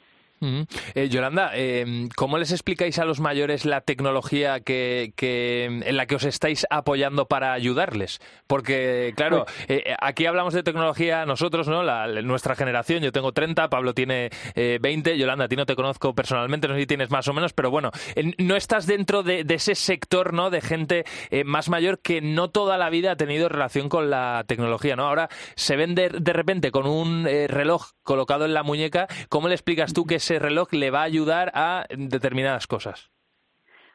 [0.94, 6.16] Eh, Yolanda, eh, ¿cómo les explicáis a los mayores la tecnología que, en la que
[6.16, 8.20] os estáis apoyando para ayudarles?
[8.46, 11.84] Porque, claro, pues eh, aquí hablamos de tecnología nosotros, ¿no?
[12.22, 16.68] nuestra generación, yo tengo 30, Pablo tiene 20, Yolanda, a ti no te conozco personalmente,
[16.68, 17.90] no sé si tienes más o menos, pero bueno,
[18.38, 20.50] no estás dentro de, ese sector, ¿no?
[20.50, 21.04] De gente
[21.44, 25.06] más mayor que no toda la vida ha tenido relación con la tecnología, ¿no?
[25.06, 29.54] Ahora se ven de, de repente con un reloj colocado en la muñeca, ¿cómo le
[29.54, 33.10] explicas tú que ese reloj le va a ayudar a determinadas cosas?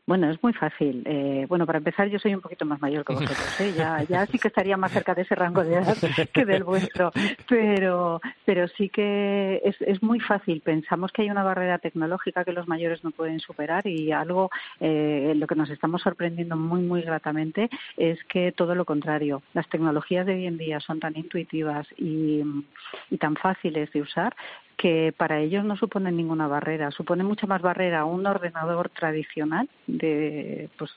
[0.06, 1.04] Bueno, es muy fácil.
[1.06, 3.62] Eh, bueno, para empezar, yo soy un poquito más mayor que vosotros.
[3.62, 3.74] ¿eh?
[3.78, 5.96] Ya, ya sí que estaría más cerca de ese rango de edad
[6.34, 7.12] que del vuestro.
[7.48, 10.62] Pero, pero sí que es, es muy fácil.
[10.62, 15.34] Pensamos que hay una barrera tecnológica que los mayores no pueden superar y algo eh,
[15.36, 19.44] lo que nos estamos sorprendiendo muy, muy gratamente es que todo lo contrario.
[19.54, 22.42] Las tecnologías de hoy en día son tan intuitivas y,
[23.12, 24.36] y tan fáciles de usar
[24.80, 26.90] que para ellos no suponen ninguna barrera.
[26.92, 30.90] Supone mucha más barrera un ordenador tradicional de pues,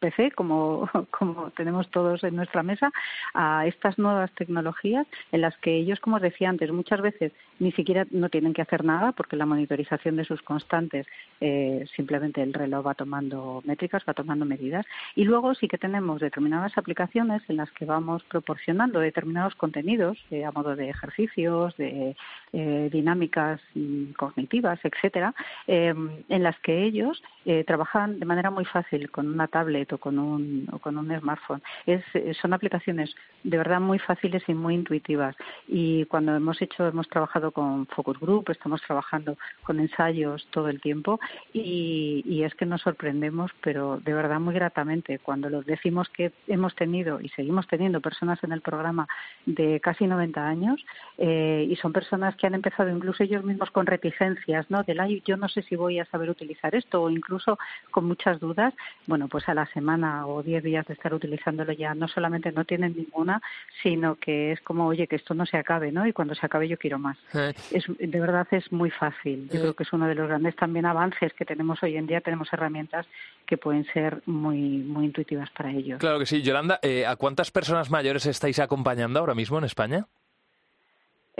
[0.00, 2.90] PC, como, como tenemos todos en nuestra mesa,
[3.34, 8.08] a estas nuevas tecnologías en las que ellos, como decía antes, muchas veces ni siquiera
[8.10, 11.06] no tienen que hacer nada porque la monitorización de sus constantes
[11.40, 14.84] eh, simplemente el reloj va tomando métricas, va tomando medidas.
[15.14, 20.44] Y luego sí que tenemos determinadas aplicaciones en las que vamos proporcionando determinados contenidos eh,
[20.44, 22.16] a modo de ejercicios, de
[22.52, 23.27] eh, dinámicas
[23.74, 25.34] y cognitivas, etcétera,
[25.66, 29.98] em, en las que ellos eh, trabajan de manera muy fácil con una tablet o
[29.98, 31.62] con un, o con un smartphone.
[31.86, 32.02] Es,
[32.40, 35.36] son aplicaciones de verdad muy fáciles y muy intuitivas.
[35.66, 40.80] Y cuando hemos hecho, hemos trabajado con focus group, estamos trabajando con ensayos todo el
[40.80, 41.20] tiempo
[41.52, 46.32] y, y es que nos sorprendemos, pero de verdad muy gratamente cuando los decimos que
[46.46, 49.06] hemos tenido y seguimos teniendo personas en el programa
[49.46, 50.84] de casi 90 años
[51.16, 54.82] eh, y son personas que han empezado incluso ellos mismos con reticencias, ¿no?
[54.82, 57.58] Del ay, yo no sé si voy a saber utilizar esto o incluso
[57.90, 58.74] con muchas dudas.
[59.06, 62.64] Bueno, pues a la semana o 10 días de estar utilizándolo ya no solamente no
[62.64, 63.40] tienen ninguna,
[63.82, 66.06] sino que es como, oye, que esto no se acabe, ¿no?
[66.06, 67.16] Y cuando se acabe yo quiero más.
[67.34, 67.54] Eh.
[67.70, 69.48] Es, de verdad es muy fácil.
[69.52, 72.20] Yo creo que es uno de los grandes también avances que tenemos hoy en día.
[72.20, 73.06] Tenemos herramientas
[73.46, 75.98] que pueden ser muy, muy intuitivas para ellos.
[75.98, 76.42] Claro que sí.
[76.42, 80.06] Yolanda, eh, ¿a cuántas personas mayores estáis acompañando ahora mismo en España?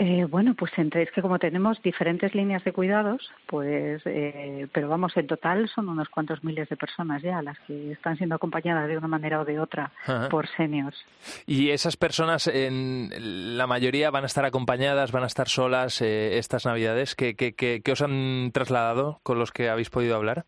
[0.01, 4.87] Eh, bueno, pues entre es que como tenemos diferentes líneas de cuidados, pues, eh, pero
[4.87, 8.87] vamos, en total son unos cuantos miles de personas ya las que están siendo acompañadas
[8.87, 9.91] de una manera o de otra
[10.31, 11.05] por seniors.
[11.45, 16.37] Y esas personas, en la mayoría, van a estar acompañadas, van a estar solas eh,
[16.37, 17.13] estas Navidades.
[17.13, 20.45] ¿Qué, qué, qué os han trasladado con los que habéis podido hablar?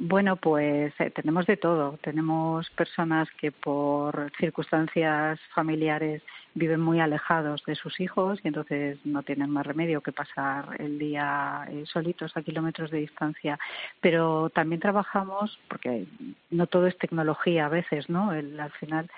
[0.00, 1.98] Bueno, pues eh, tenemos de todo.
[2.02, 6.22] Tenemos personas que por circunstancias familiares
[6.54, 10.98] viven muy alejados de sus hijos y entonces no tienen más remedio que pasar el
[10.98, 13.58] día eh, solitos a kilómetros de distancia.
[14.00, 16.06] Pero también trabajamos, porque
[16.50, 18.30] no todo es tecnología a veces, ¿no?
[18.30, 19.08] al final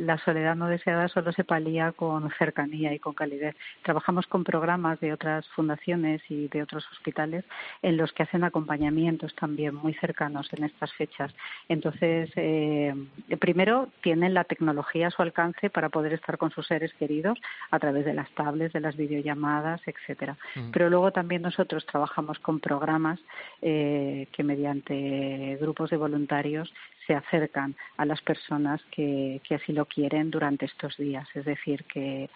[0.00, 3.54] la soledad no deseada solo se palía con cercanía y con calidez.
[3.82, 7.44] Trabajamos con programas de otras fundaciones y de otros hospitales
[7.82, 11.34] en los que hacen acompañamientos también muy cercanos en estas fechas.
[11.68, 12.94] Entonces, eh,
[13.40, 17.38] primero tienen la tecnología a su alcance para poder estar con sus seres queridos
[17.70, 20.36] a través de las tablets, de las videollamadas, etcétera.
[20.54, 20.70] Mm.
[20.70, 23.20] Pero luego también nosotros trabajamos con programas
[23.62, 26.72] eh, que mediante grupos de voluntarios
[27.06, 31.28] se acercan a las personas que, que así lo quieren durante estos días.
[31.34, 32.30] Es decir, que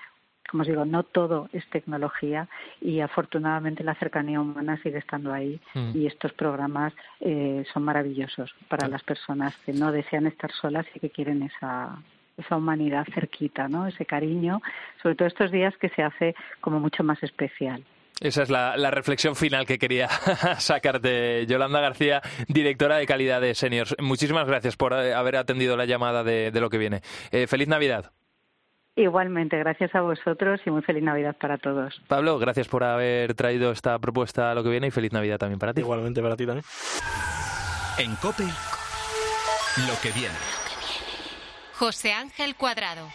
[0.50, 2.48] como os digo, no todo es tecnología
[2.80, 5.96] y afortunadamente la cercanía humana sigue estando ahí mm.
[5.96, 11.00] y estos programas eh, son maravillosos para las personas que no desean estar solas y
[11.00, 11.96] que quieren esa,
[12.36, 13.86] esa humanidad cerquita, ¿no?
[13.86, 14.60] Ese cariño,
[15.02, 17.84] sobre todo estos días que se hace como mucho más especial.
[18.20, 20.08] Esa es la, reflexión final que quería
[20.58, 21.46] sacarte.
[21.46, 23.96] Yolanda García, directora de calidad de Seniors.
[24.00, 27.00] Muchísimas gracias por eh, haber atendido la llamada de, lo que viene.
[27.32, 28.12] Eh, feliz Navidad.
[28.96, 32.00] Igualmente, gracias a vosotros y muy feliz Navidad para todos.
[32.06, 35.58] Pablo, gracias por haber traído esta propuesta a lo que viene y feliz Navidad también
[35.58, 35.80] para ti.
[35.80, 36.64] Igualmente para ti también.
[37.98, 40.63] En COPE, lo que viene.
[41.78, 43.08] José Ángel Cuadrado.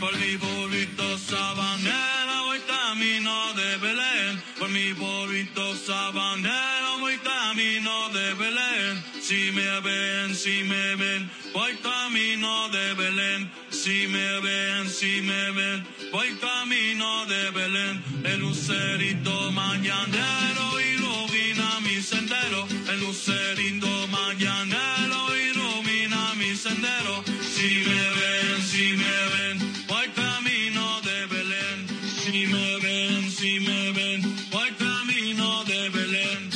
[0.00, 4.42] Por mi pueblito sabanero voy camino de Belén.
[4.58, 9.04] Por mi pueblito sabanero voy camino de Belén.
[9.22, 13.52] Si me ven, si me ven, voy camino de Belén.
[13.70, 18.02] Si me ven, si me ven, voy camino de Belén.
[18.24, 22.66] El lucerito mañanero ilumina mi sendero.
[22.90, 24.87] El lucerito mañanero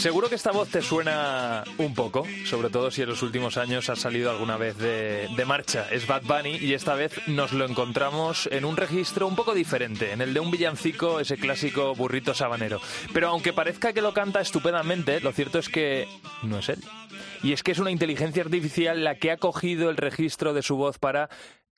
[0.02, 3.88] Seguro que esta voz te suena un poco, sobre todo si en los últimos años
[3.88, 5.86] has salido alguna vez de, de, marcha.
[5.92, 10.10] Es Bad Bunny y esta vez nos lo encontramos en un registro un poco diferente,
[10.10, 12.80] en el de un villancico, ese clásico burrito sabanero.
[13.12, 16.08] Pero aunque parezca que lo canta estupendamente, lo cierto es que
[16.42, 16.80] no es él.
[17.44, 20.74] Y es que es una inteligencia artificial la que ha cogido el registro de su
[20.74, 21.28] voz para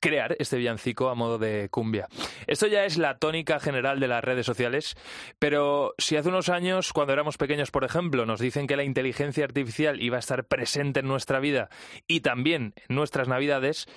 [0.05, 2.07] crear este villancico a modo de cumbia.
[2.45, 4.95] Esto ya es la tónica general de las redes sociales,
[5.39, 9.43] pero si hace unos años, cuando éramos pequeños, por ejemplo, nos dicen que la inteligencia
[9.43, 11.69] artificial iba a estar presente en nuestra vida
[12.07, 13.87] y también en nuestras navidades,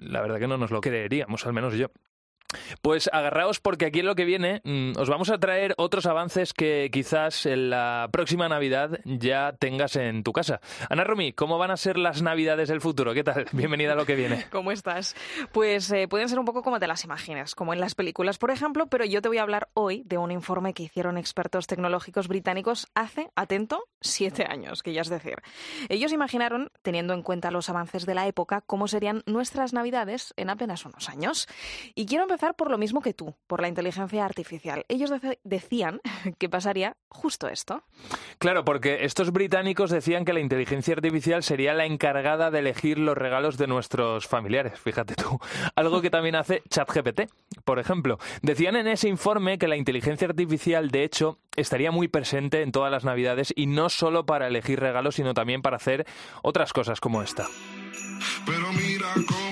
[0.00, 1.90] la verdad que no nos lo creeríamos, al menos yo.
[2.82, 6.52] Pues agarraos porque aquí en lo que viene mm, os vamos a traer otros avances
[6.52, 10.60] que quizás en la próxima Navidad ya tengas en tu casa.
[10.88, 13.14] Ana Romy, ¿cómo van a ser las Navidades del futuro?
[13.14, 13.46] ¿Qué tal?
[13.52, 14.46] Bienvenida a lo que viene.
[14.50, 15.14] ¿Cómo estás?
[15.52, 18.50] Pues eh, pueden ser un poco como te las imaginas, como en las películas, por
[18.50, 22.28] ejemplo, pero yo te voy a hablar hoy de un informe que hicieron expertos tecnológicos
[22.28, 25.36] británicos hace, atento, siete años, que ya es decir.
[25.88, 30.50] Ellos imaginaron, teniendo en cuenta los avances de la época, cómo serían nuestras Navidades en
[30.50, 31.48] apenas unos años.
[31.94, 34.84] Y quiero empezar por lo mismo que tú, por la inteligencia artificial.
[34.88, 35.12] Ellos
[35.44, 36.00] decían
[36.38, 37.84] que pasaría justo esto.
[38.38, 43.16] Claro, porque estos británicos decían que la inteligencia artificial sería la encargada de elegir los
[43.16, 45.38] regalos de nuestros familiares, fíjate tú.
[45.76, 47.30] Algo que también hace ChatGPT,
[47.64, 48.18] por ejemplo.
[48.42, 52.90] Decían en ese informe que la inteligencia artificial, de hecho, estaría muy presente en todas
[52.90, 56.04] las Navidades y no solo para elegir regalos, sino también para hacer
[56.42, 57.46] otras cosas como esta.
[58.44, 59.43] Pero mira cómo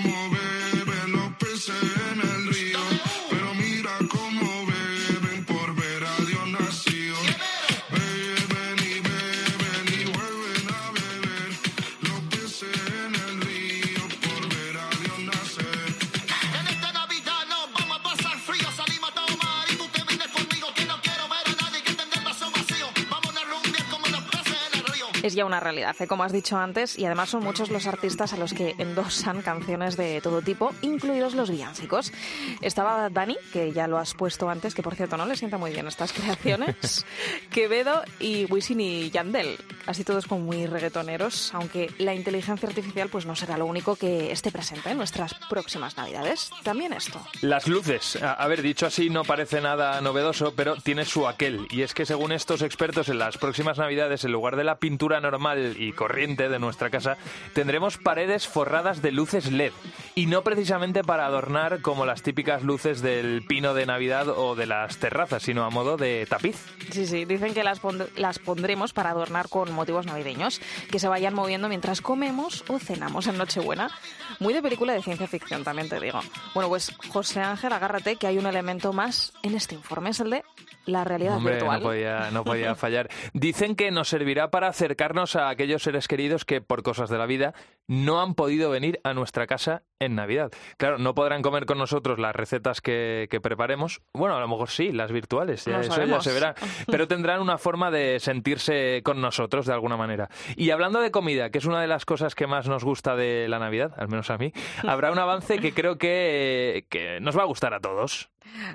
[25.33, 26.07] Es ya una realidad, ¿eh?
[26.07, 29.97] como has dicho antes, y además son muchos los artistas a los que endosan canciones
[29.97, 32.13] de todo tipo, incluidos los villancicos.
[32.61, 35.71] Estaba Dani, que ya lo has puesto antes, que por cierto no le sienta muy
[35.71, 37.07] bien estas creaciones,
[37.51, 43.25] Quevedo y Wisin y Yandel, así todos como muy reggaetoneros, aunque la inteligencia artificial pues
[43.25, 46.51] no será lo único que esté presente en nuestras próximas navidades.
[46.65, 47.25] También esto.
[47.43, 48.21] Las luces.
[48.21, 51.69] A a ver, dicho así no parece nada novedoso, pero tiene su aquel.
[51.71, 55.12] Y es que según estos expertos, en las próximas navidades, en lugar de la pintura
[55.21, 57.17] normal y corriente de nuestra casa,
[57.55, 59.73] tendremos paredes forradas de luces LED.
[60.15, 64.67] Y no precisamente para adornar como las típicas luces del pino de Navidad o de
[64.67, 66.57] las terrazas, sino a modo de tapiz.
[66.91, 67.81] Sí, sí, dicen que las,
[68.17, 73.27] las pondremos para adornar con motivos navideños, que se vayan moviendo mientras comemos o cenamos
[73.27, 73.91] en Nochebuena.
[74.39, 76.21] Muy de película de ciencia ficción, también te digo.
[76.55, 80.31] Bueno, pues José Ángel, agárrate que hay un elemento más en este informe, es el
[80.31, 80.45] de
[80.87, 81.81] la realidad Hombre, virtual.
[81.81, 83.09] no podía, no podía fallar.
[83.33, 87.27] Dicen que nos servirá para acercarnos a aquellos seres queridos que, por cosas de la
[87.27, 87.55] vida,
[87.89, 90.51] no han podido venir a nuestra casa en Navidad.
[90.79, 94.03] Claro, no podrán comer con nosotros las recetas que, que preparemos.
[94.15, 96.25] Bueno, a lo mejor sí, las virtuales, ya- No eso ya sabemos.
[96.25, 96.55] se verá.
[96.87, 100.29] Pero tendrán una forma de sentirse con nosotros de alguna manera.
[100.57, 103.47] Y hablando de comida, que es una de las cosas que más nos gusta de
[103.49, 104.53] la Navidad, al menos a mí,
[104.87, 108.31] habrá un avance que creo que, que nos va a gustar a todos.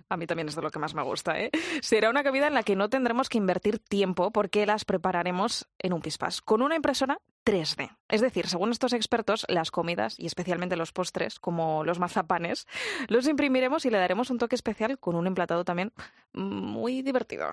[0.09, 1.51] A mí también es de lo que más me gusta, ¿eh?
[1.81, 5.93] Será una comida en la que no tendremos que invertir tiempo porque las prepararemos en
[5.93, 7.97] un pispás, con una impresora 3D.
[8.09, 12.67] Es decir, según estos expertos, las comidas, y especialmente los postres, como los mazapanes,
[13.07, 15.93] los imprimiremos y le daremos un toque especial con un emplatado también
[16.33, 17.51] muy divertido.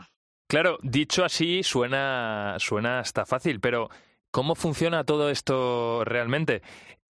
[0.49, 3.89] Claro, dicho así suena, suena hasta fácil, pero
[4.31, 6.63] ¿cómo funciona todo esto realmente?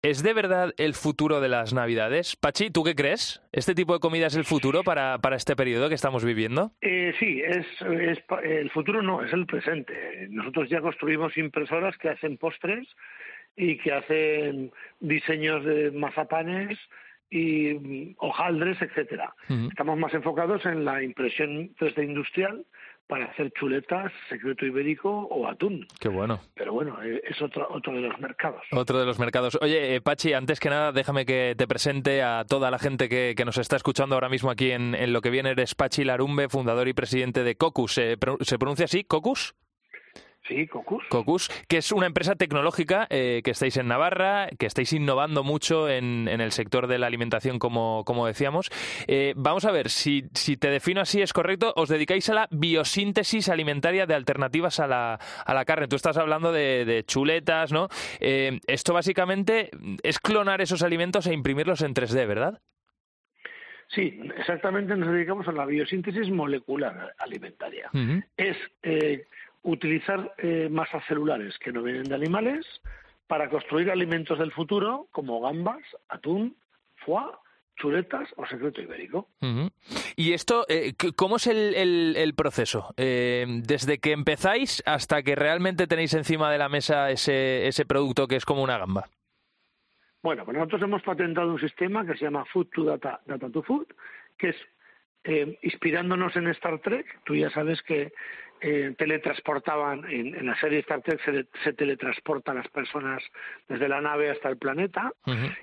[0.04, 2.34] ¿Es de verdad el futuro de las Navidades?
[2.34, 3.40] Pachi, ¿tú qué crees?
[3.52, 6.72] ¿Este tipo de comida es el futuro para, para este periodo que estamos viviendo?
[6.80, 7.64] Eh, sí, es,
[8.42, 10.26] el futuro no, es el presente.
[10.28, 12.88] Nosotros ya construimos impresoras que hacen postres
[13.56, 16.76] y que hacen diseños de mazapanes
[17.30, 19.32] y mm, hojaldres, etcétera.
[19.68, 22.66] Estamos más enfocados en la impresión 3D industrial
[23.12, 25.86] para hacer chuletas, secreto ibérico o atún.
[26.00, 26.40] Qué bueno.
[26.54, 28.62] Pero bueno, eh, es otro, otro de los mercados.
[28.72, 29.58] Otro de los mercados.
[29.60, 33.34] Oye, eh, Pachi, antes que nada, déjame que te presente a toda la gente que,
[33.36, 35.50] que nos está escuchando ahora mismo aquí en, en Lo que viene.
[35.50, 37.92] Eres Pachi Larumbe, fundador y presidente de Cocus.
[37.92, 39.04] ¿Se, pro- ¿se pronuncia así?
[39.04, 39.54] ¿Cocus?
[40.52, 41.04] Sí, Cocus.
[41.08, 45.88] Cocus, que es una empresa tecnológica eh, que estáis en Navarra, que estáis innovando mucho
[45.88, 48.70] en, en el sector de la alimentación, como, como decíamos.
[49.06, 52.48] Eh, vamos a ver, si, si te defino así es correcto, os dedicáis a la
[52.50, 55.88] biosíntesis alimentaria de alternativas a la, a la carne.
[55.88, 57.88] Tú estás hablando de, de chuletas, ¿no?
[58.20, 59.70] Eh, esto básicamente
[60.02, 62.60] es clonar esos alimentos e imprimirlos en 3D, ¿verdad?
[63.94, 67.90] Sí, exactamente nos dedicamos a la biosíntesis molecular alimentaria.
[68.36, 69.26] Es eh,
[69.62, 72.66] utilizar eh, masas celulares que no vienen de animales
[73.26, 76.56] para construir alimentos del futuro como gambas, atún,
[77.04, 77.24] foie,
[77.76, 79.28] chuletas o secreto ibérico.
[80.14, 82.92] ¿Y esto, eh, cómo es el, el- el proceso?
[82.96, 88.28] Eh, desde que empezáis hasta que realmente tenéis encima de la mesa ese, ese producto
[88.28, 89.08] que es como una gamba.
[90.22, 93.62] Bueno, pues nosotros hemos patentado un sistema que se llama Food to Data, Data to
[93.62, 93.86] Food,
[94.38, 94.56] que es
[95.24, 97.06] eh, inspirándonos en Star Trek.
[97.24, 98.12] Tú ya sabes que
[98.62, 103.22] eh, teletransportaban, en, en la serie Star Trek se, se teletransportan las personas
[103.68, 105.12] desde la nave hasta el planeta.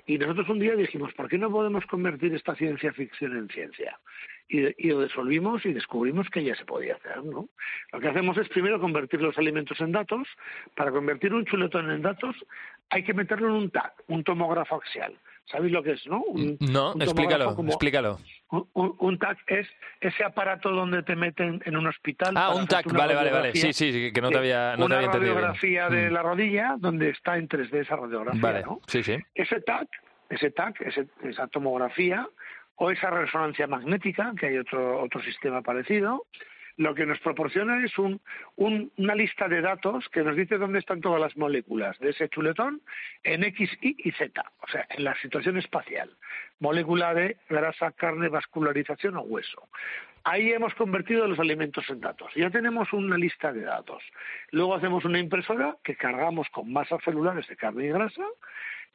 [0.06, 3.98] Y nosotros un día dijimos, ¿por qué no podemos convertir esta ciencia ficción en ciencia?
[4.48, 7.48] Y, y lo resolvimos y descubrimos que ya se podía hacer, ¿no?
[7.92, 10.28] Lo que hacemos es primero convertir los alimentos en datos.
[10.74, 12.36] Para convertir un chuletón en datos
[12.90, 15.14] hay que meterlo en un TAC, un tomógrafo axial.
[15.50, 16.22] ¿Sabéis lo que es, no?
[16.22, 18.18] Un- No, un explícalo, como- explícalo.
[18.50, 19.68] Un, TAC es
[20.00, 22.34] ese aparato donde te meten en un hospital.
[22.36, 23.52] Ah, un TAC, una vale, vale, vale.
[23.54, 25.34] Sí, sí, que no te había, no te una había entendido.
[25.34, 25.44] bien.
[25.44, 26.12] radiografía de Mm.
[26.12, 28.80] la rodilla donde está en 3D esa radiografía, Vale, ¿no?
[28.86, 29.16] sí, sí.
[29.34, 29.88] Ese TAC,
[30.28, 32.28] ese TAC, ese- esa tomografía
[32.76, 36.26] o esa resonancia magnética, que hay otro, otro sistema parecido,
[36.76, 38.20] lo que nos proporciona es un,
[38.56, 42.80] una lista de datos que nos dice dónde están todas las moléculas de ese chuletón
[43.22, 46.10] en X, Y y Z, o sea, en la situación espacial.
[46.58, 49.68] Molécula de grasa, carne, vascularización o hueso.
[50.24, 52.30] Ahí hemos convertido los alimentos en datos.
[52.36, 54.02] Ya tenemos una lista de datos.
[54.50, 58.24] Luego hacemos una impresora que cargamos con masas celulares de carne y grasa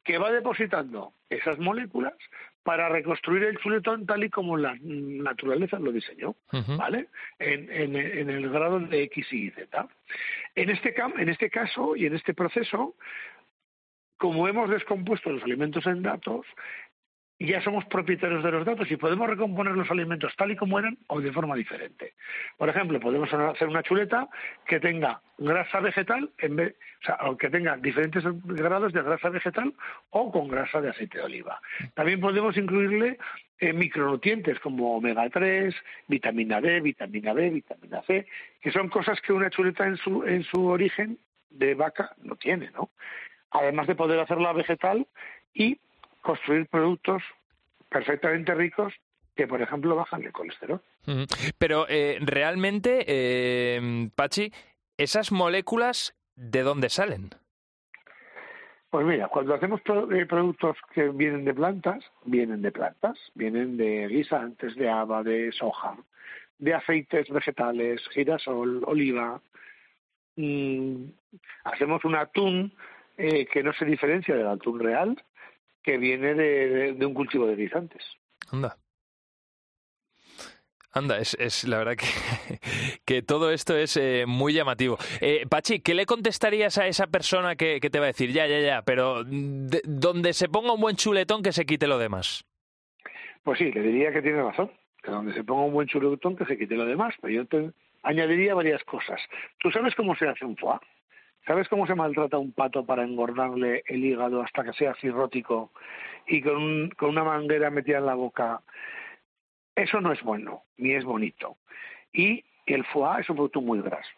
[0.06, 2.14] que va depositando esas moléculas
[2.62, 6.36] para reconstruir el chuletón tal y como la naturaleza lo diseñó,
[6.78, 7.08] ¿vale?
[7.38, 9.88] En, en, el grado de X, Y, Z.
[10.54, 12.94] En este, en este caso y en este proceso,
[14.16, 16.46] como hemos descompuesto los alimentos en datos,
[17.38, 20.96] ya somos propietarios de los datos y podemos recomponer los alimentos tal y como eran
[21.08, 22.14] o de forma diferente.
[22.56, 24.28] Por ejemplo, podemos hacer una chuleta
[24.66, 29.74] que tenga grasa vegetal, en vez, o sea, que tenga diferentes grados de grasa vegetal
[30.10, 31.60] o con grasa de aceite de oliva.
[31.94, 33.18] También podemos incluirle
[33.58, 35.74] eh, micronutrientes como omega 3,
[36.08, 38.26] vitamina D, vitamina B, vitamina C,
[38.62, 41.18] que son cosas que una chuleta en su, en su origen
[41.50, 42.90] de vaca no tiene, ¿no?
[43.50, 45.06] Además de poder hacerla vegetal
[45.54, 45.78] y
[46.26, 47.22] construir productos
[47.88, 48.92] perfectamente ricos
[49.36, 50.82] que, por ejemplo, bajan el colesterol.
[51.56, 54.52] Pero eh, realmente, eh, Pachi,
[54.98, 57.30] ¿esas moléculas de dónde salen?
[58.90, 64.08] Pues mira, cuando hacemos eh, productos que vienen de plantas, vienen de plantas, vienen de
[64.08, 65.96] guisantes, de haba, de soja,
[66.58, 69.40] de aceites vegetales, girasol, oliva.
[70.34, 71.04] Mm,
[71.64, 72.72] hacemos un atún
[73.16, 75.16] que no se diferencia del atún real,
[75.86, 78.02] que viene de, un cultivo de guisantes.
[78.50, 78.76] Anda.
[80.92, 82.58] Anda, es, es la verdad que,
[83.06, 84.98] que todo esto es eh, muy llamativo.
[85.20, 88.58] Eh, Pachi, ¿qué le contestarías a esa persona que, te va a decir, ya, ya,
[88.58, 92.44] ya, pero donde se ponga un buen chuletón que se quite lo demás?
[93.44, 94.72] Pues sí, le diría que tiene razón,
[95.04, 97.70] que donde se ponga un buen chuletón que se quite lo demás, pero yo te
[98.02, 99.20] añadiría varias cosas.
[99.60, 100.80] ¿Tú sabes cómo se hace un foie?
[101.46, 105.70] ¿Sabes cómo se maltrata un pato para engordarle el hígado hasta que sea cirrótico
[106.26, 108.62] y con, con una manguera metida en la boca?
[109.76, 111.56] Eso no es bueno, ni es bonito.
[112.12, 114.10] Y el foie es un producto muy graso.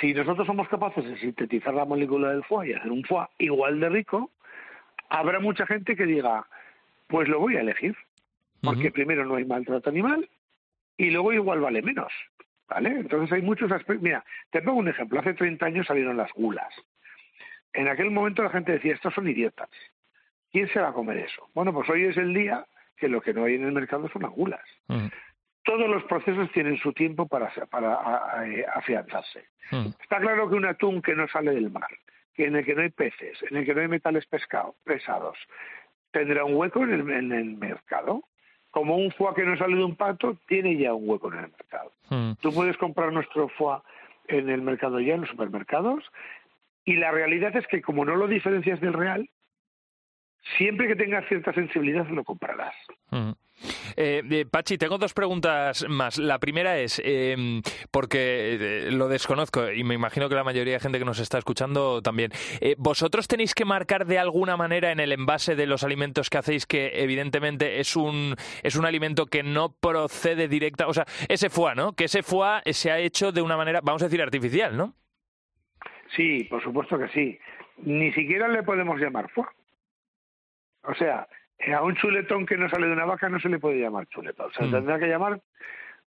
[0.00, 3.78] Si nosotros somos capaces de sintetizar la molécula del foie y hacer un foie igual
[3.78, 4.32] de rico,
[5.08, 6.48] habrá mucha gente que diga,
[7.06, 7.96] pues lo voy a elegir,
[8.60, 10.28] porque primero no hay maltrato animal
[10.96, 12.12] y luego igual vale menos.
[12.68, 12.90] ¿Vale?
[12.90, 14.02] Entonces hay muchos aspectos.
[14.02, 15.20] Mira, te pongo un ejemplo.
[15.20, 16.72] Hace 30 años salieron las gulas.
[17.72, 19.68] En aquel momento la gente decía, estos son idiotas.
[20.50, 21.48] ¿Quién se va a comer eso?
[21.54, 24.22] Bueno, pues hoy es el día que lo que no hay en el mercado son
[24.22, 24.64] las gulas.
[25.64, 29.46] Todos los procesos tienen su tiempo para, para eh, afianzarse.
[30.00, 31.88] Está claro que un atún que no sale del mar,
[32.34, 35.36] que en el que no hay peces, en el que no hay metales pescado, pesados,
[36.12, 38.22] tendrá un hueco en el mercado
[38.76, 41.50] como un foie que no sale de un pato, tiene ya un hueco en el
[41.50, 41.92] mercado.
[42.10, 42.32] Hmm.
[42.42, 43.78] Tú puedes comprar nuestro foie
[44.28, 46.04] en el mercado ya, en los supermercados,
[46.84, 49.30] y la realidad es que como no lo diferencias del real,
[50.56, 52.74] siempre que tengas cierta sensibilidad lo comprarás.
[53.10, 53.32] Hmm.
[53.96, 56.18] Eh, eh, Pachi, tengo dos preguntas más.
[56.18, 60.80] La primera es, em, porque eh, lo desconozco y me imagino que la mayoría de
[60.80, 62.32] gente que nos está escuchando también.
[62.78, 66.66] ¿Vosotros tenéis que marcar de alguna manera en el envase de los alimentos que hacéis
[66.66, 71.74] que evidentemente es un, es un alimento que no procede directa, o sea, ese foie,
[71.74, 71.94] ¿no?
[71.94, 74.94] Que ese foie se ha hecho de una manera, vamos a decir, artificial, ¿no?
[76.14, 77.38] Sí, por supuesto que sí.
[77.78, 79.48] Ni siquiera le podemos llamar foie.
[80.86, 81.26] O sea,
[81.74, 84.50] a un chuletón que no sale de una vaca no se le puede llamar chuletón.
[84.50, 84.72] O sea, mm.
[84.72, 85.40] tendrá que llamar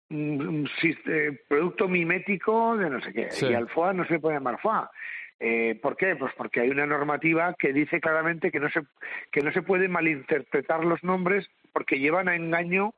[0.09, 3.29] mm, eh, producto mimético de no sé qué.
[3.41, 4.87] Y al foie no se le puede llamar foie.
[5.39, 6.15] Eh, ¿Por qué?
[6.15, 8.81] Pues porque hay una normativa que dice claramente que no se
[9.31, 12.95] que no se puede malinterpretar los nombres porque llevan a engaño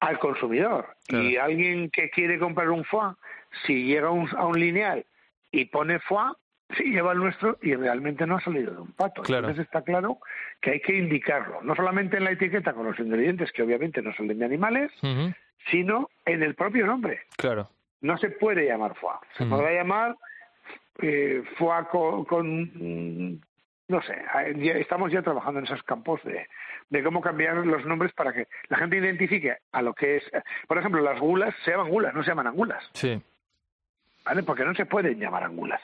[0.00, 0.96] al consumidor.
[1.08, 3.14] Y alguien que quiere comprar un foie,
[3.64, 5.06] si llega a un lineal
[5.52, 6.32] y pone foie,
[6.74, 9.22] sí lleva el nuestro y realmente no ha salido de un pato.
[9.26, 10.18] Entonces está claro
[10.60, 14.12] que hay que indicarlo, no solamente en la etiqueta con los ingredientes que obviamente no
[14.14, 14.92] salen de animales,
[15.70, 17.22] sino en el propio nombre.
[17.36, 17.68] Claro.
[18.00, 20.14] No se puede llamar foie, se podrá llamar
[21.00, 23.40] eh, foie con,
[23.88, 24.16] no sé,
[24.78, 26.46] estamos ya trabajando en esos campos de,
[26.90, 30.24] de cómo cambiar los nombres para que la gente identifique a lo que es,
[30.68, 32.88] por ejemplo, las gulas se llaman gulas, no se llaman angulas.
[32.92, 33.20] Sí.
[34.24, 34.42] ¿Vale?
[34.42, 35.80] Porque no se pueden llamar angulas.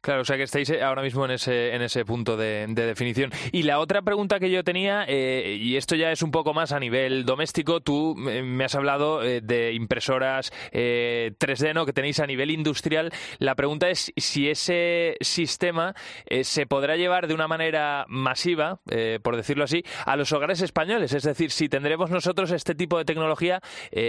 [0.00, 3.30] Claro, o sea que estáis eh, ahora mismo en ese, en ese punto de, definición.
[3.52, 6.72] Y la otra pregunta que yo tenía, eh, y esto ya es un poco más
[6.72, 11.86] a nivel doméstico, tú me has hablado eh, de impresoras 3D ¿no?
[11.86, 13.12] que tenéis a nivel industrial.
[13.38, 15.94] La pregunta es si ese sistema
[16.42, 18.80] se podrá llevar de una manera masiva,
[19.22, 21.12] por decirlo así, a los hogares españoles.
[21.12, 23.60] Es decir, si tendremos nosotros este tipo de tecnología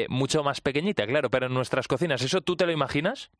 [0.09, 2.21] mucho más pequeñita, claro, pero en nuestras cocinas.
[2.21, 3.31] ¿Eso tú te lo imaginas?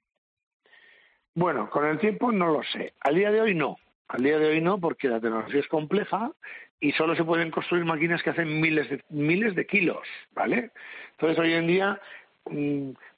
[1.36, 2.93] Bueno, con el tiempo no lo sé.
[3.01, 3.77] Al día de hoy no.
[4.07, 6.32] Al día de hoy no, porque la tecnología es compleja
[6.80, 10.71] y solo se pueden construir máquinas que hacen miles de, miles de kilos, ¿vale?
[11.11, 12.01] Entonces hoy en día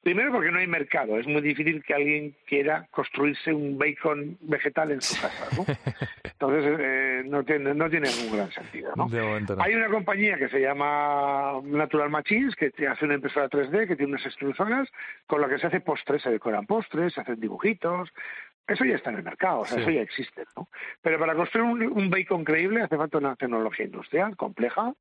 [0.02, 4.92] primero porque no hay mercado, es muy difícil que alguien quiera construirse un bacon vegetal
[4.92, 5.66] en su casa, ¿no?
[6.24, 9.08] Entonces eh, no tiene no tiene ningún gran sentido, ¿no?
[9.60, 14.14] Hay una compañía que se llama Natural Machines que hace una impresora 3D que tiene
[14.14, 14.90] unas extrusoras
[15.28, 18.10] con la que se hace postres, se decoran postres, se hacen dibujitos,
[18.68, 20.68] eso ya está en el mercado, o sea, eso ya existe, ¿no?
[21.02, 24.94] Pero para construir un, un bacon creíble hace falta una tecnología industrial compleja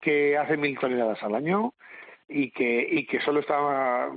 [0.00, 1.74] que hace mil toneladas al año
[2.32, 4.10] y que, y que solo estaba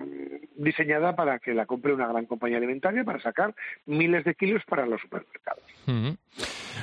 [0.56, 3.54] diseñada para que la compre una gran compañía alimentaria para sacar
[3.86, 5.64] miles de kilos para los supermercados.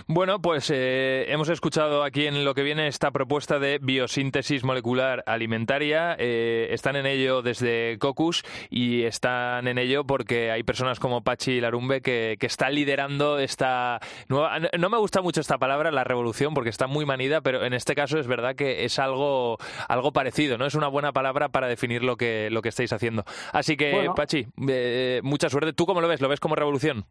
[0.07, 5.22] Bueno, pues eh, hemos escuchado aquí en lo que viene esta propuesta de biosíntesis molecular
[5.26, 6.16] alimentaria.
[6.18, 11.61] Eh, están en ello desde Cocus y están en ello porque hay personas como Pachi
[11.61, 14.59] Larumbe que, que están liderando esta nueva.
[14.78, 17.94] No me gusta mucho esta palabra, la revolución, porque está muy manida, pero en este
[17.94, 20.66] caso es verdad que es algo, algo parecido, ¿no?
[20.66, 23.24] Es una buena palabra para definir lo que, lo que estáis haciendo.
[23.53, 25.72] Así que, Pachi, eh, mucha suerte.
[25.72, 26.20] ¿Tú cómo lo ves?
[26.20, 27.07] ¿Lo ves como revolución?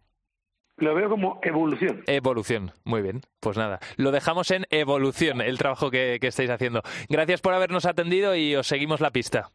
[0.81, 2.03] Lo veo como evolución.
[2.07, 3.21] Evolución, muy bien.
[3.39, 6.81] Pues nada, lo dejamos en evolución, el trabajo que, estáis haciendo.
[7.07, 9.51] Gracias por habernos atendido y os seguimos la pista.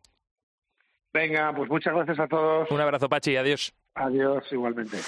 [1.13, 2.71] Venga, pues muchas gracias a todos.
[2.71, 3.75] Un abrazo, Pachi, adiós.
[3.97, 4.99] Adiós, igualmente.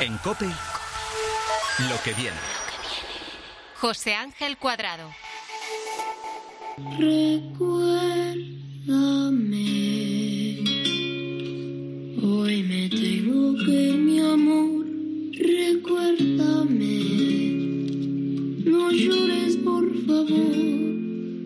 [0.00, 2.38] En COPE, lo que viene.
[3.76, 5.10] José Ángel Cuadrado.
[6.98, 7.52] Hoy
[18.96, 20.74] llores, por favor.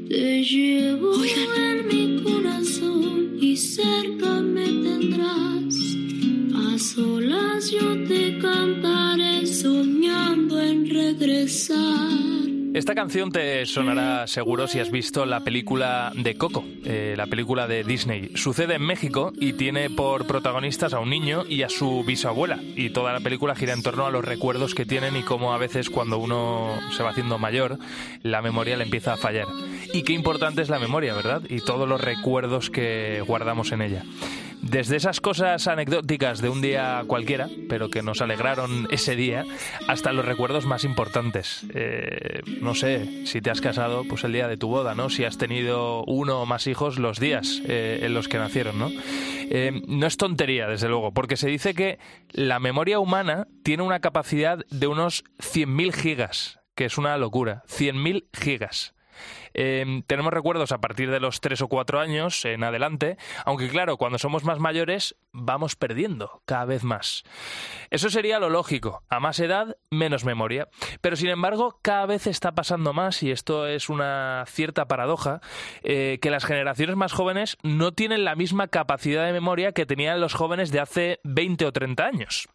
[0.09, 5.75] Te llevo en mi corazón y cerca me tendrás.
[6.55, 12.58] A solas yo te cantaré soñando en regresar.
[12.79, 17.66] Esta canción te sonará seguro si has visto la película de Coco, eh, la película
[17.66, 18.31] de Disney.
[18.37, 22.61] Sucede en México y tiene por protagonistas a un niño y a su bisabuela.
[22.76, 25.59] Y toda la película gira en torno a los recuerdos que tienen y cómo a
[25.59, 27.81] veces cuando uno se va haciendo mayor,
[28.22, 29.49] la memoria le empieza a fallar.
[29.93, 31.43] Y qué importante es la memoria, ¿verdad?
[31.49, 34.05] Y todos los recuerdos que guardamos en ella.
[34.63, 39.45] Desde esas cosas anecdóticas de un día cualquiera, pero que nos alegraron ese día,
[39.87, 41.65] hasta los recuerdos más importantes.
[41.75, 45.11] Eh, no sé, si te has casado, pues el día de tu boda, ¿no?
[45.11, 48.91] Si has tenido uno o más hijos, los días eh, en los que nacieron, ¿no?
[49.51, 51.99] Eh, no es tontería, desde luego, porque se dice que
[52.31, 57.63] la memoria humana tiene una capacidad de unos 100.000 gigas, que es una locura.
[57.69, 58.95] 100.000 gigas.
[59.61, 63.97] Em, tenemos recuerdos a partir de los tres o cuatro años en adelante, aunque claro,
[63.97, 67.25] cuando somos más mayores vamos perdiendo cada vez más.
[67.91, 70.69] Eso sería lo lógico, a más edad, menos memoria.
[71.01, 75.41] Pero sin embargo, cada vez está pasando más, y esto es una cierta paradoja,
[75.83, 80.21] eh, que las generaciones más jóvenes no tienen la misma capacidad de memoria que tenían
[80.21, 82.49] los jóvenes de hace 20 o 30 años.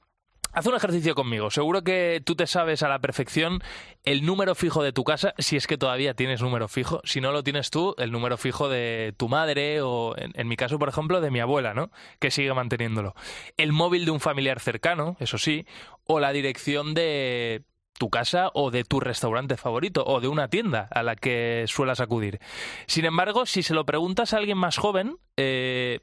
[0.55, 1.49] Haz un ejercicio conmigo.
[1.49, 3.63] Seguro que tú te sabes a la perfección
[4.03, 7.01] el número fijo de tu casa, si es que todavía tienes número fijo.
[7.05, 10.77] Si no lo tienes tú, el número fijo de tu madre o, en, mi caso,
[10.77, 11.89] por ejemplo, de mi abuela, ¿no?
[12.19, 13.15] Que sigue manteniéndolo.
[13.57, 15.65] El móvil de un familiar cercano, eso sí,
[16.03, 17.63] o la dirección de
[17.97, 21.99] tu casa o de tu restaurante favorito o de una tienda a la que suelas
[21.99, 22.39] acudir.
[22.85, 26.01] Sin embargo, si se lo preguntas a alguien más joven, eh,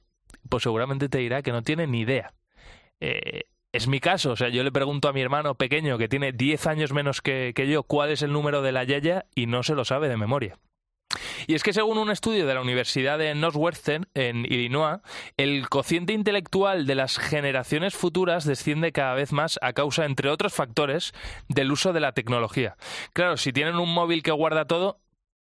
[0.48, 2.34] pues seguramente te dirá que no tiene ni idea.
[2.98, 6.32] Eh, es mi caso, o sea, yo le pregunto a mi hermano pequeño que tiene
[6.32, 9.74] 10 años menos que, yo cuál es el número de la Yaya y no se
[9.74, 10.58] lo sabe de memoria.
[11.46, 15.00] Y es que según un estudio de la Universidad de Northwestern, en Illinois,
[15.36, 20.52] el cociente intelectual de las generaciones futuras desciende cada vez más a causa, entre otros
[20.52, 21.12] factores,
[21.48, 22.76] del uso de la tecnología.
[23.12, 25.00] Claro, si tienen un móvil que guarda todo,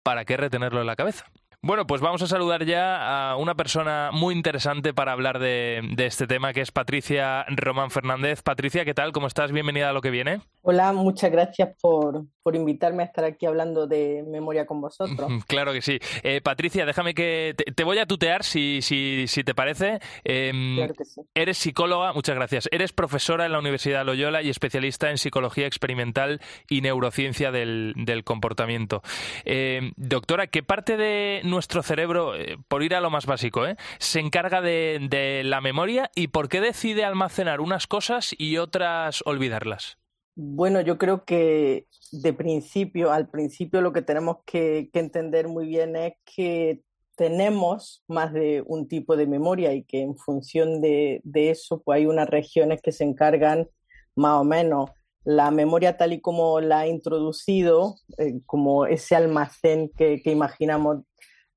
[0.03, 1.27] ¿para qué retenerlo en la cabeza?
[1.67, 6.29] Bueno, pues vamos a saludar ya a una persona muy interesante para hablar de, este
[6.29, 8.41] tema, que es Patricia Román Fernández.
[8.41, 9.11] Patricia, ¿qué tal?
[9.11, 9.51] ¿Cómo estás?
[9.51, 10.43] Bienvenida a lo que viene.
[10.63, 15.29] Hola, muchas gracias por, por, invitarme a estar aquí hablando de memoria con vosotros.
[15.49, 15.99] Claro que sí.
[16.23, 19.99] Eh, Patricia, déjame que te, voy a tutear si, si, si te parece.
[20.23, 21.23] Em, claro que sí.
[21.35, 22.69] Eres psicóloga, muchas gracias.
[22.71, 28.23] Eres profesora en la Universidad Loyola y especialista en psicología experimental y neurociencia del, del
[28.23, 29.03] comportamiento.
[29.45, 33.77] Em, doctora, ¿qué parte de nuestro cerebro, eh, por ir a lo más básico, eh,
[33.99, 39.97] se encarga de, la memoria y por qué decide almacenar unas cosas y otras olvidarlas?
[40.35, 45.97] Bueno, yo creo que de principio, al principio lo que tenemos que, entender muy bien
[45.97, 46.83] es que
[47.17, 52.07] tenemos más de un tipo de memoria y que en función de, eso, pues hay
[52.07, 53.67] unas regiones que se encargan
[54.15, 54.91] más o menos.
[55.25, 60.99] La memoria tal y como la ha introducido, eh, como ese almacén que, imaginamos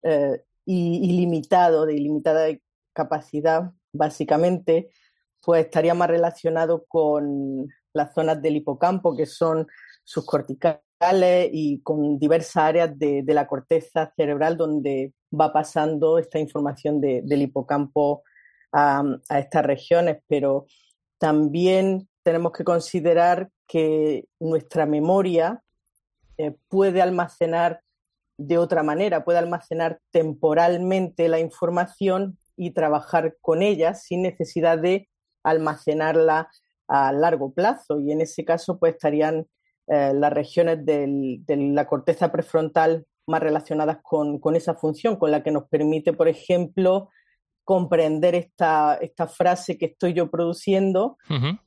[0.04, 2.48] eh, ilimitado, de ilimitada
[2.94, 4.90] capacidad, básicamente,
[5.42, 9.68] pues estaría más relacionado con las zonas del hipocampo, que son
[10.04, 17.00] sus corticales y con diversas áreas de, la corteza cerebral donde va pasando esta información
[17.00, 18.24] del hipocampo
[18.74, 20.66] a, estas regiones, pero
[21.18, 25.62] también tenemos que considerar que nuestra memoria
[26.38, 27.82] eh, puede almacenar
[28.40, 35.10] de otra manera, puede almacenar temporalmente la información y trabajar con ella sin necesidad de
[35.44, 36.50] almacenarla
[36.88, 38.00] a largo plazo.
[38.00, 39.46] Y en ese caso pues estarían
[39.88, 45.44] eh, las regiones de la corteza prefrontal más relacionadas con, con, esa función, con la
[45.44, 47.10] que nos permite, por ejemplo,
[47.70, 51.18] comprender esta, esta frase que estoy yo produciendo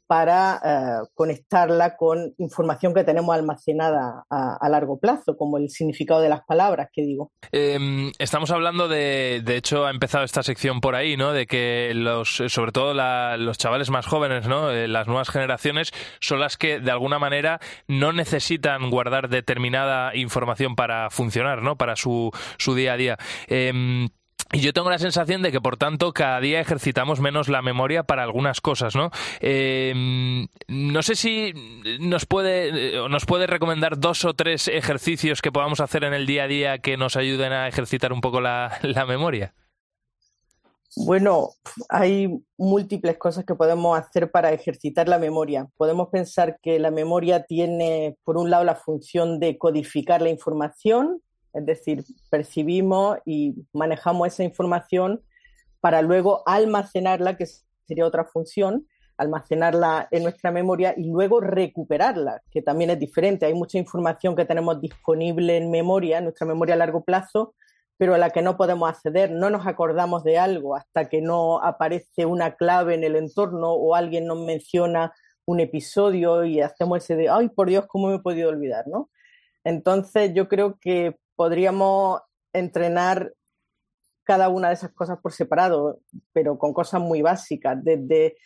[0.09, 6.29] para eh, conectarla con información que tenemos almacenada a, largo plazo, como el significado de
[6.29, 7.31] las palabras que digo.
[7.53, 11.33] Em, estamos hablando de, de hecho, ha empezado esta sección por ahí, ¿no?
[11.33, 12.95] De que los, sobre todo
[13.37, 14.73] los chavales más jóvenes, ¿no?
[14.73, 20.75] Eh, las nuevas generaciones son las que de alguna manera no necesitan guardar determinada información
[20.75, 21.77] para funcionar, ¿no?
[21.77, 23.19] Para su, su día a día.
[23.47, 24.09] Em,
[24.53, 28.03] y yo tengo la sensación de que, por tanto, cada día ejercitamos menos la memoria
[28.03, 29.11] para algunas cosas, ¿no?
[29.41, 31.55] Eh, no sé si
[32.01, 36.45] nos puede, nos puede recomendar dos o tres ejercicios que podamos hacer en el día
[36.45, 39.55] a día que nos ayuden a ejercitar un poco la, la memoria.
[40.95, 41.51] Bueno,
[41.89, 42.29] hay
[42.59, 45.67] múltiples cosas que podemos hacer para ejercitar la memoria.
[45.79, 51.23] Podemos pensar que la memoria tiene, por un lado, la función de codificar la información,
[51.53, 55.23] es decir, percibimos y manejamos esa información
[55.81, 57.47] para luego almacenarla, que
[57.87, 58.87] sería otra función,
[59.17, 63.47] almacenarla en nuestra memoria y luego recuperarla, que también es diferente.
[63.47, 67.55] Hay mucha información que tenemos disponible en memoria, en nuestra memoria a largo plazo,
[67.99, 69.31] pero a la que no podemos acceder.
[69.31, 73.95] No nos acordamos de algo hasta que no aparece una clave en el entorno o
[73.95, 75.13] alguien nos menciona
[75.45, 78.87] un episodio y hacemos ese de, ay, por Dios, ¿cómo me he podido olvidar?
[78.87, 79.11] ¿no?
[79.65, 82.21] Entonces yo creo que podríamos
[82.53, 83.33] entrenar
[84.23, 85.99] cada una de esas cosas por separado,
[86.33, 88.37] pero con cosas muy básicas, desde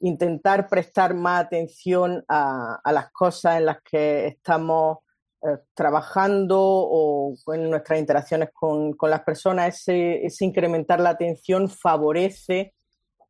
[0.00, 4.98] intentar prestar más atención a, las cosas en las que estamos
[5.42, 12.74] eh, trabajando o en nuestras interacciones con, las personas, ese, ese, incrementar la atención favorece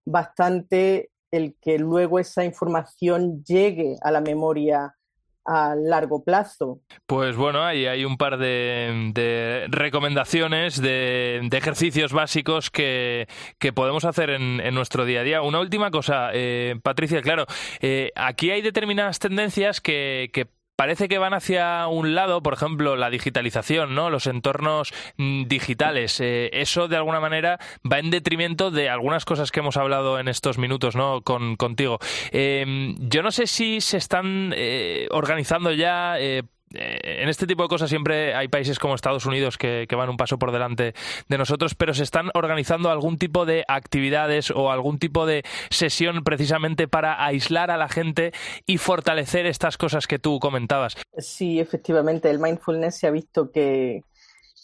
[0.07, 4.96] bastante el que luego esa información llegue a la memoria
[5.45, 6.80] a largo plazo.
[7.07, 13.26] Pues bueno, ahí hay un par de, recomendaciones, de, ejercicios básicos que,
[13.74, 15.42] podemos hacer en, nuestro día a día.
[15.42, 17.47] Una última cosa, eh, Patricia, claro,
[17.80, 20.47] eh, aquí hay determinadas tendencias que, que
[20.77, 24.11] parece que van hacia un lado, por ejemplo, la digitalización, ¿no?
[24.11, 26.20] Los entornos mm, digitales.
[26.20, 27.59] Eh, eso de alguna manera
[27.91, 31.22] va en detrimento de algunas cosas que hemos hablado en estos minutos, ¿no?
[31.22, 31.99] Con, contigo.
[32.33, 36.43] Em, yo no sé si se están eh, organizando ya eh, eh,
[36.75, 40.39] en este tipo de cosas siempre hay países como Estados Unidos que, van un paso
[40.39, 40.95] por delante
[41.29, 46.25] de nosotros, pero se están organizando algún tipo de actividades o algún tipo de sesión
[46.25, 48.33] precisamente para aislar a la gente
[48.66, 50.97] y fortalecer estas cosas que tú comentabas.
[51.18, 54.03] Sí, efectivamente, el mindfulness se ha visto que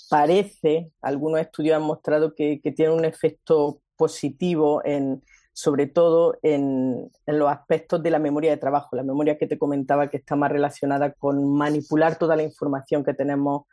[0.09, 7.51] parece, algunos estudios han mostrado que tiene un efecto positivo en sobre todo en, los
[7.51, 11.13] aspectos de la memoria de trabajo, la memoria que te comentaba que está más relacionada
[11.13, 13.65] con manipular toda la información que tenemos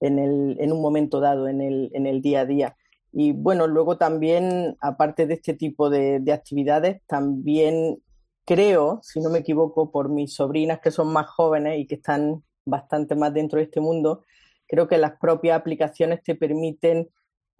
[0.00, 2.76] en, un momento dado, en el, día a día.
[3.12, 7.98] Y bueno, luego también, aparte de este tipo de, de actividades, también
[8.44, 12.42] creo, si no me equivoco, por mis sobrinas que son más jóvenes y que están
[12.64, 14.24] bastante más dentro de este mundo,
[14.66, 17.08] creo que las propias aplicaciones te permiten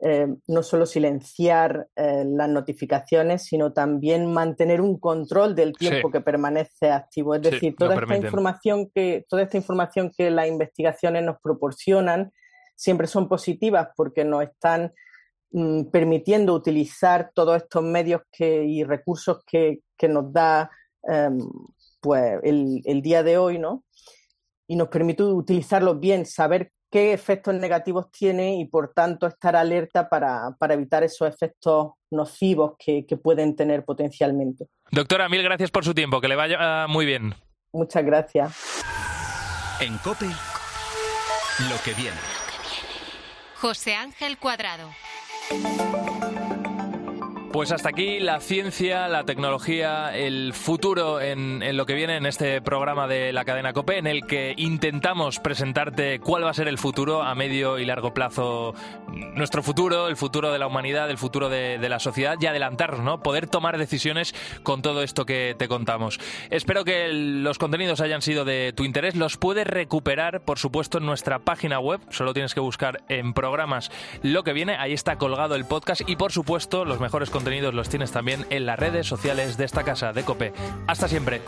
[0.00, 6.12] eh, no solo silenciar eh, las notificaciones, sino también mantener un control del tiempo Sí.
[6.12, 7.34] que permanece activo.
[7.34, 8.26] Es Sí, decir, toda esta permiten.
[8.26, 12.30] información que, toda esta información que las investigaciones nos proporcionan
[12.74, 14.92] siempre son positivas porque nos están
[15.50, 20.70] mm, permitiendo utilizar todos estos medios que, y recursos que, que nos da
[21.04, 21.38] em,
[22.00, 23.82] pues el, el día de hoy, ¿no?
[24.68, 30.08] Y nos permite utilizarlos bien, saber qué efectos negativos tiene y por tanto estar alerta
[30.08, 34.68] para, para evitar esos efectos nocivos que, que pueden tener potencialmente.
[34.90, 37.34] Doctora, mil gracias por su tiempo, que le vaya ah, muy bien.
[37.70, 38.82] Muchas gracias.
[39.78, 42.16] En Cope, lo que viene.
[43.56, 44.88] José Ángel Cuadrado.
[47.56, 52.60] Pues hasta aquí la ciencia, la tecnología, el futuro en, lo que viene en este
[52.60, 56.76] programa de la cadena COPE, en el que intentamos presentarte cuál va a ser el
[56.76, 58.74] futuro a medio y largo plazo,
[59.08, 63.22] nuestro futuro, el futuro de la humanidad, el futuro de, la sociedad y adelantarnos, ¿no?
[63.22, 66.20] Poder tomar decisiones con todo esto que te contamos.
[66.50, 69.16] Espero que los contenidos hayan sido de tu interés.
[69.16, 72.02] Los puedes recuperar, por supuesto, en nuestra página web.
[72.10, 73.90] Solo tienes que buscar en programas
[74.22, 74.76] lo que viene.
[74.76, 78.66] Ahí está colgado el podcast y, por supuesto, los mejores contenidos los tienes también en
[78.66, 80.52] las redes sociales de esta casa de Cope.
[80.86, 81.42] Hasta siempre.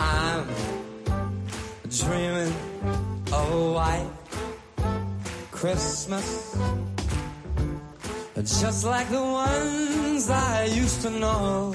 [8.63, 11.75] just like the ones I used to know,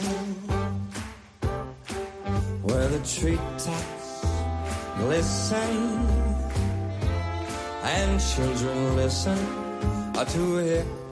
[2.63, 4.25] where the treetops
[4.97, 6.23] glisten
[7.83, 9.37] and children listen
[10.13, 11.02] to hear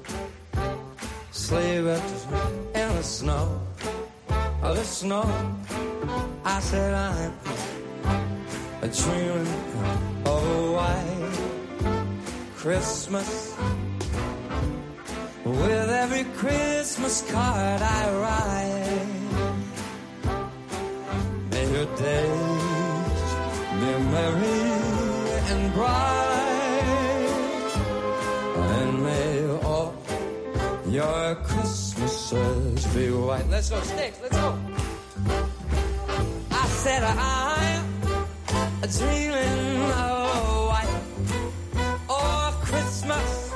[1.52, 2.26] bells
[2.74, 3.62] in the snow,
[4.62, 5.26] the snow.
[6.46, 7.34] I said I'm
[8.82, 9.48] a dreaming
[10.26, 11.40] of a white
[12.56, 13.56] Christmas.
[15.44, 19.08] With every Christmas card I write,
[21.52, 23.30] may your days
[23.80, 24.62] be merry
[25.52, 26.31] and bright,
[30.92, 33.48] your Christmases be white.
[33.50, 34.58] Let's go, Sticks, let's go.
[36.52, 37.86] I said I'm
[38.88, 40.96] dreaming of white
[42.10, 43.54] or Christmas,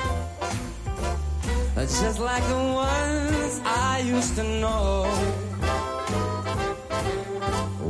[1.75, 5.03] just like the ones I used to know.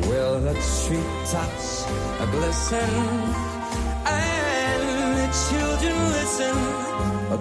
[0.09, 1.85] Will the treetops
[2.31, 2.89] glisten
[4.07, 4.81] and
[5.19, 6.55] the children listen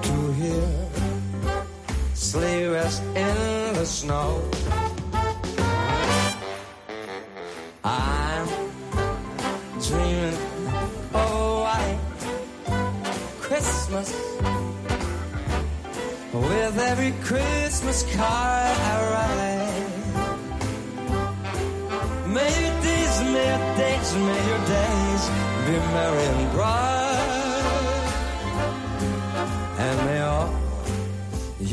[0.02, 1.13] to hear
[2.34, 4.42] sleigh rest in the snow.
[7.84, 8.48] I'm
[9.86, 10.38] dreaming
[11.14, 12.00] of a white
[13.38, 14.08] Christmas
[16.32, 19.92] with every Christmas card I write.
[22.34, 25.22] May your days, may your days, may your days
[25.66, 27.03] be merry and bright,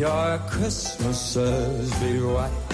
[0.01, 2.70] your Christmases be white.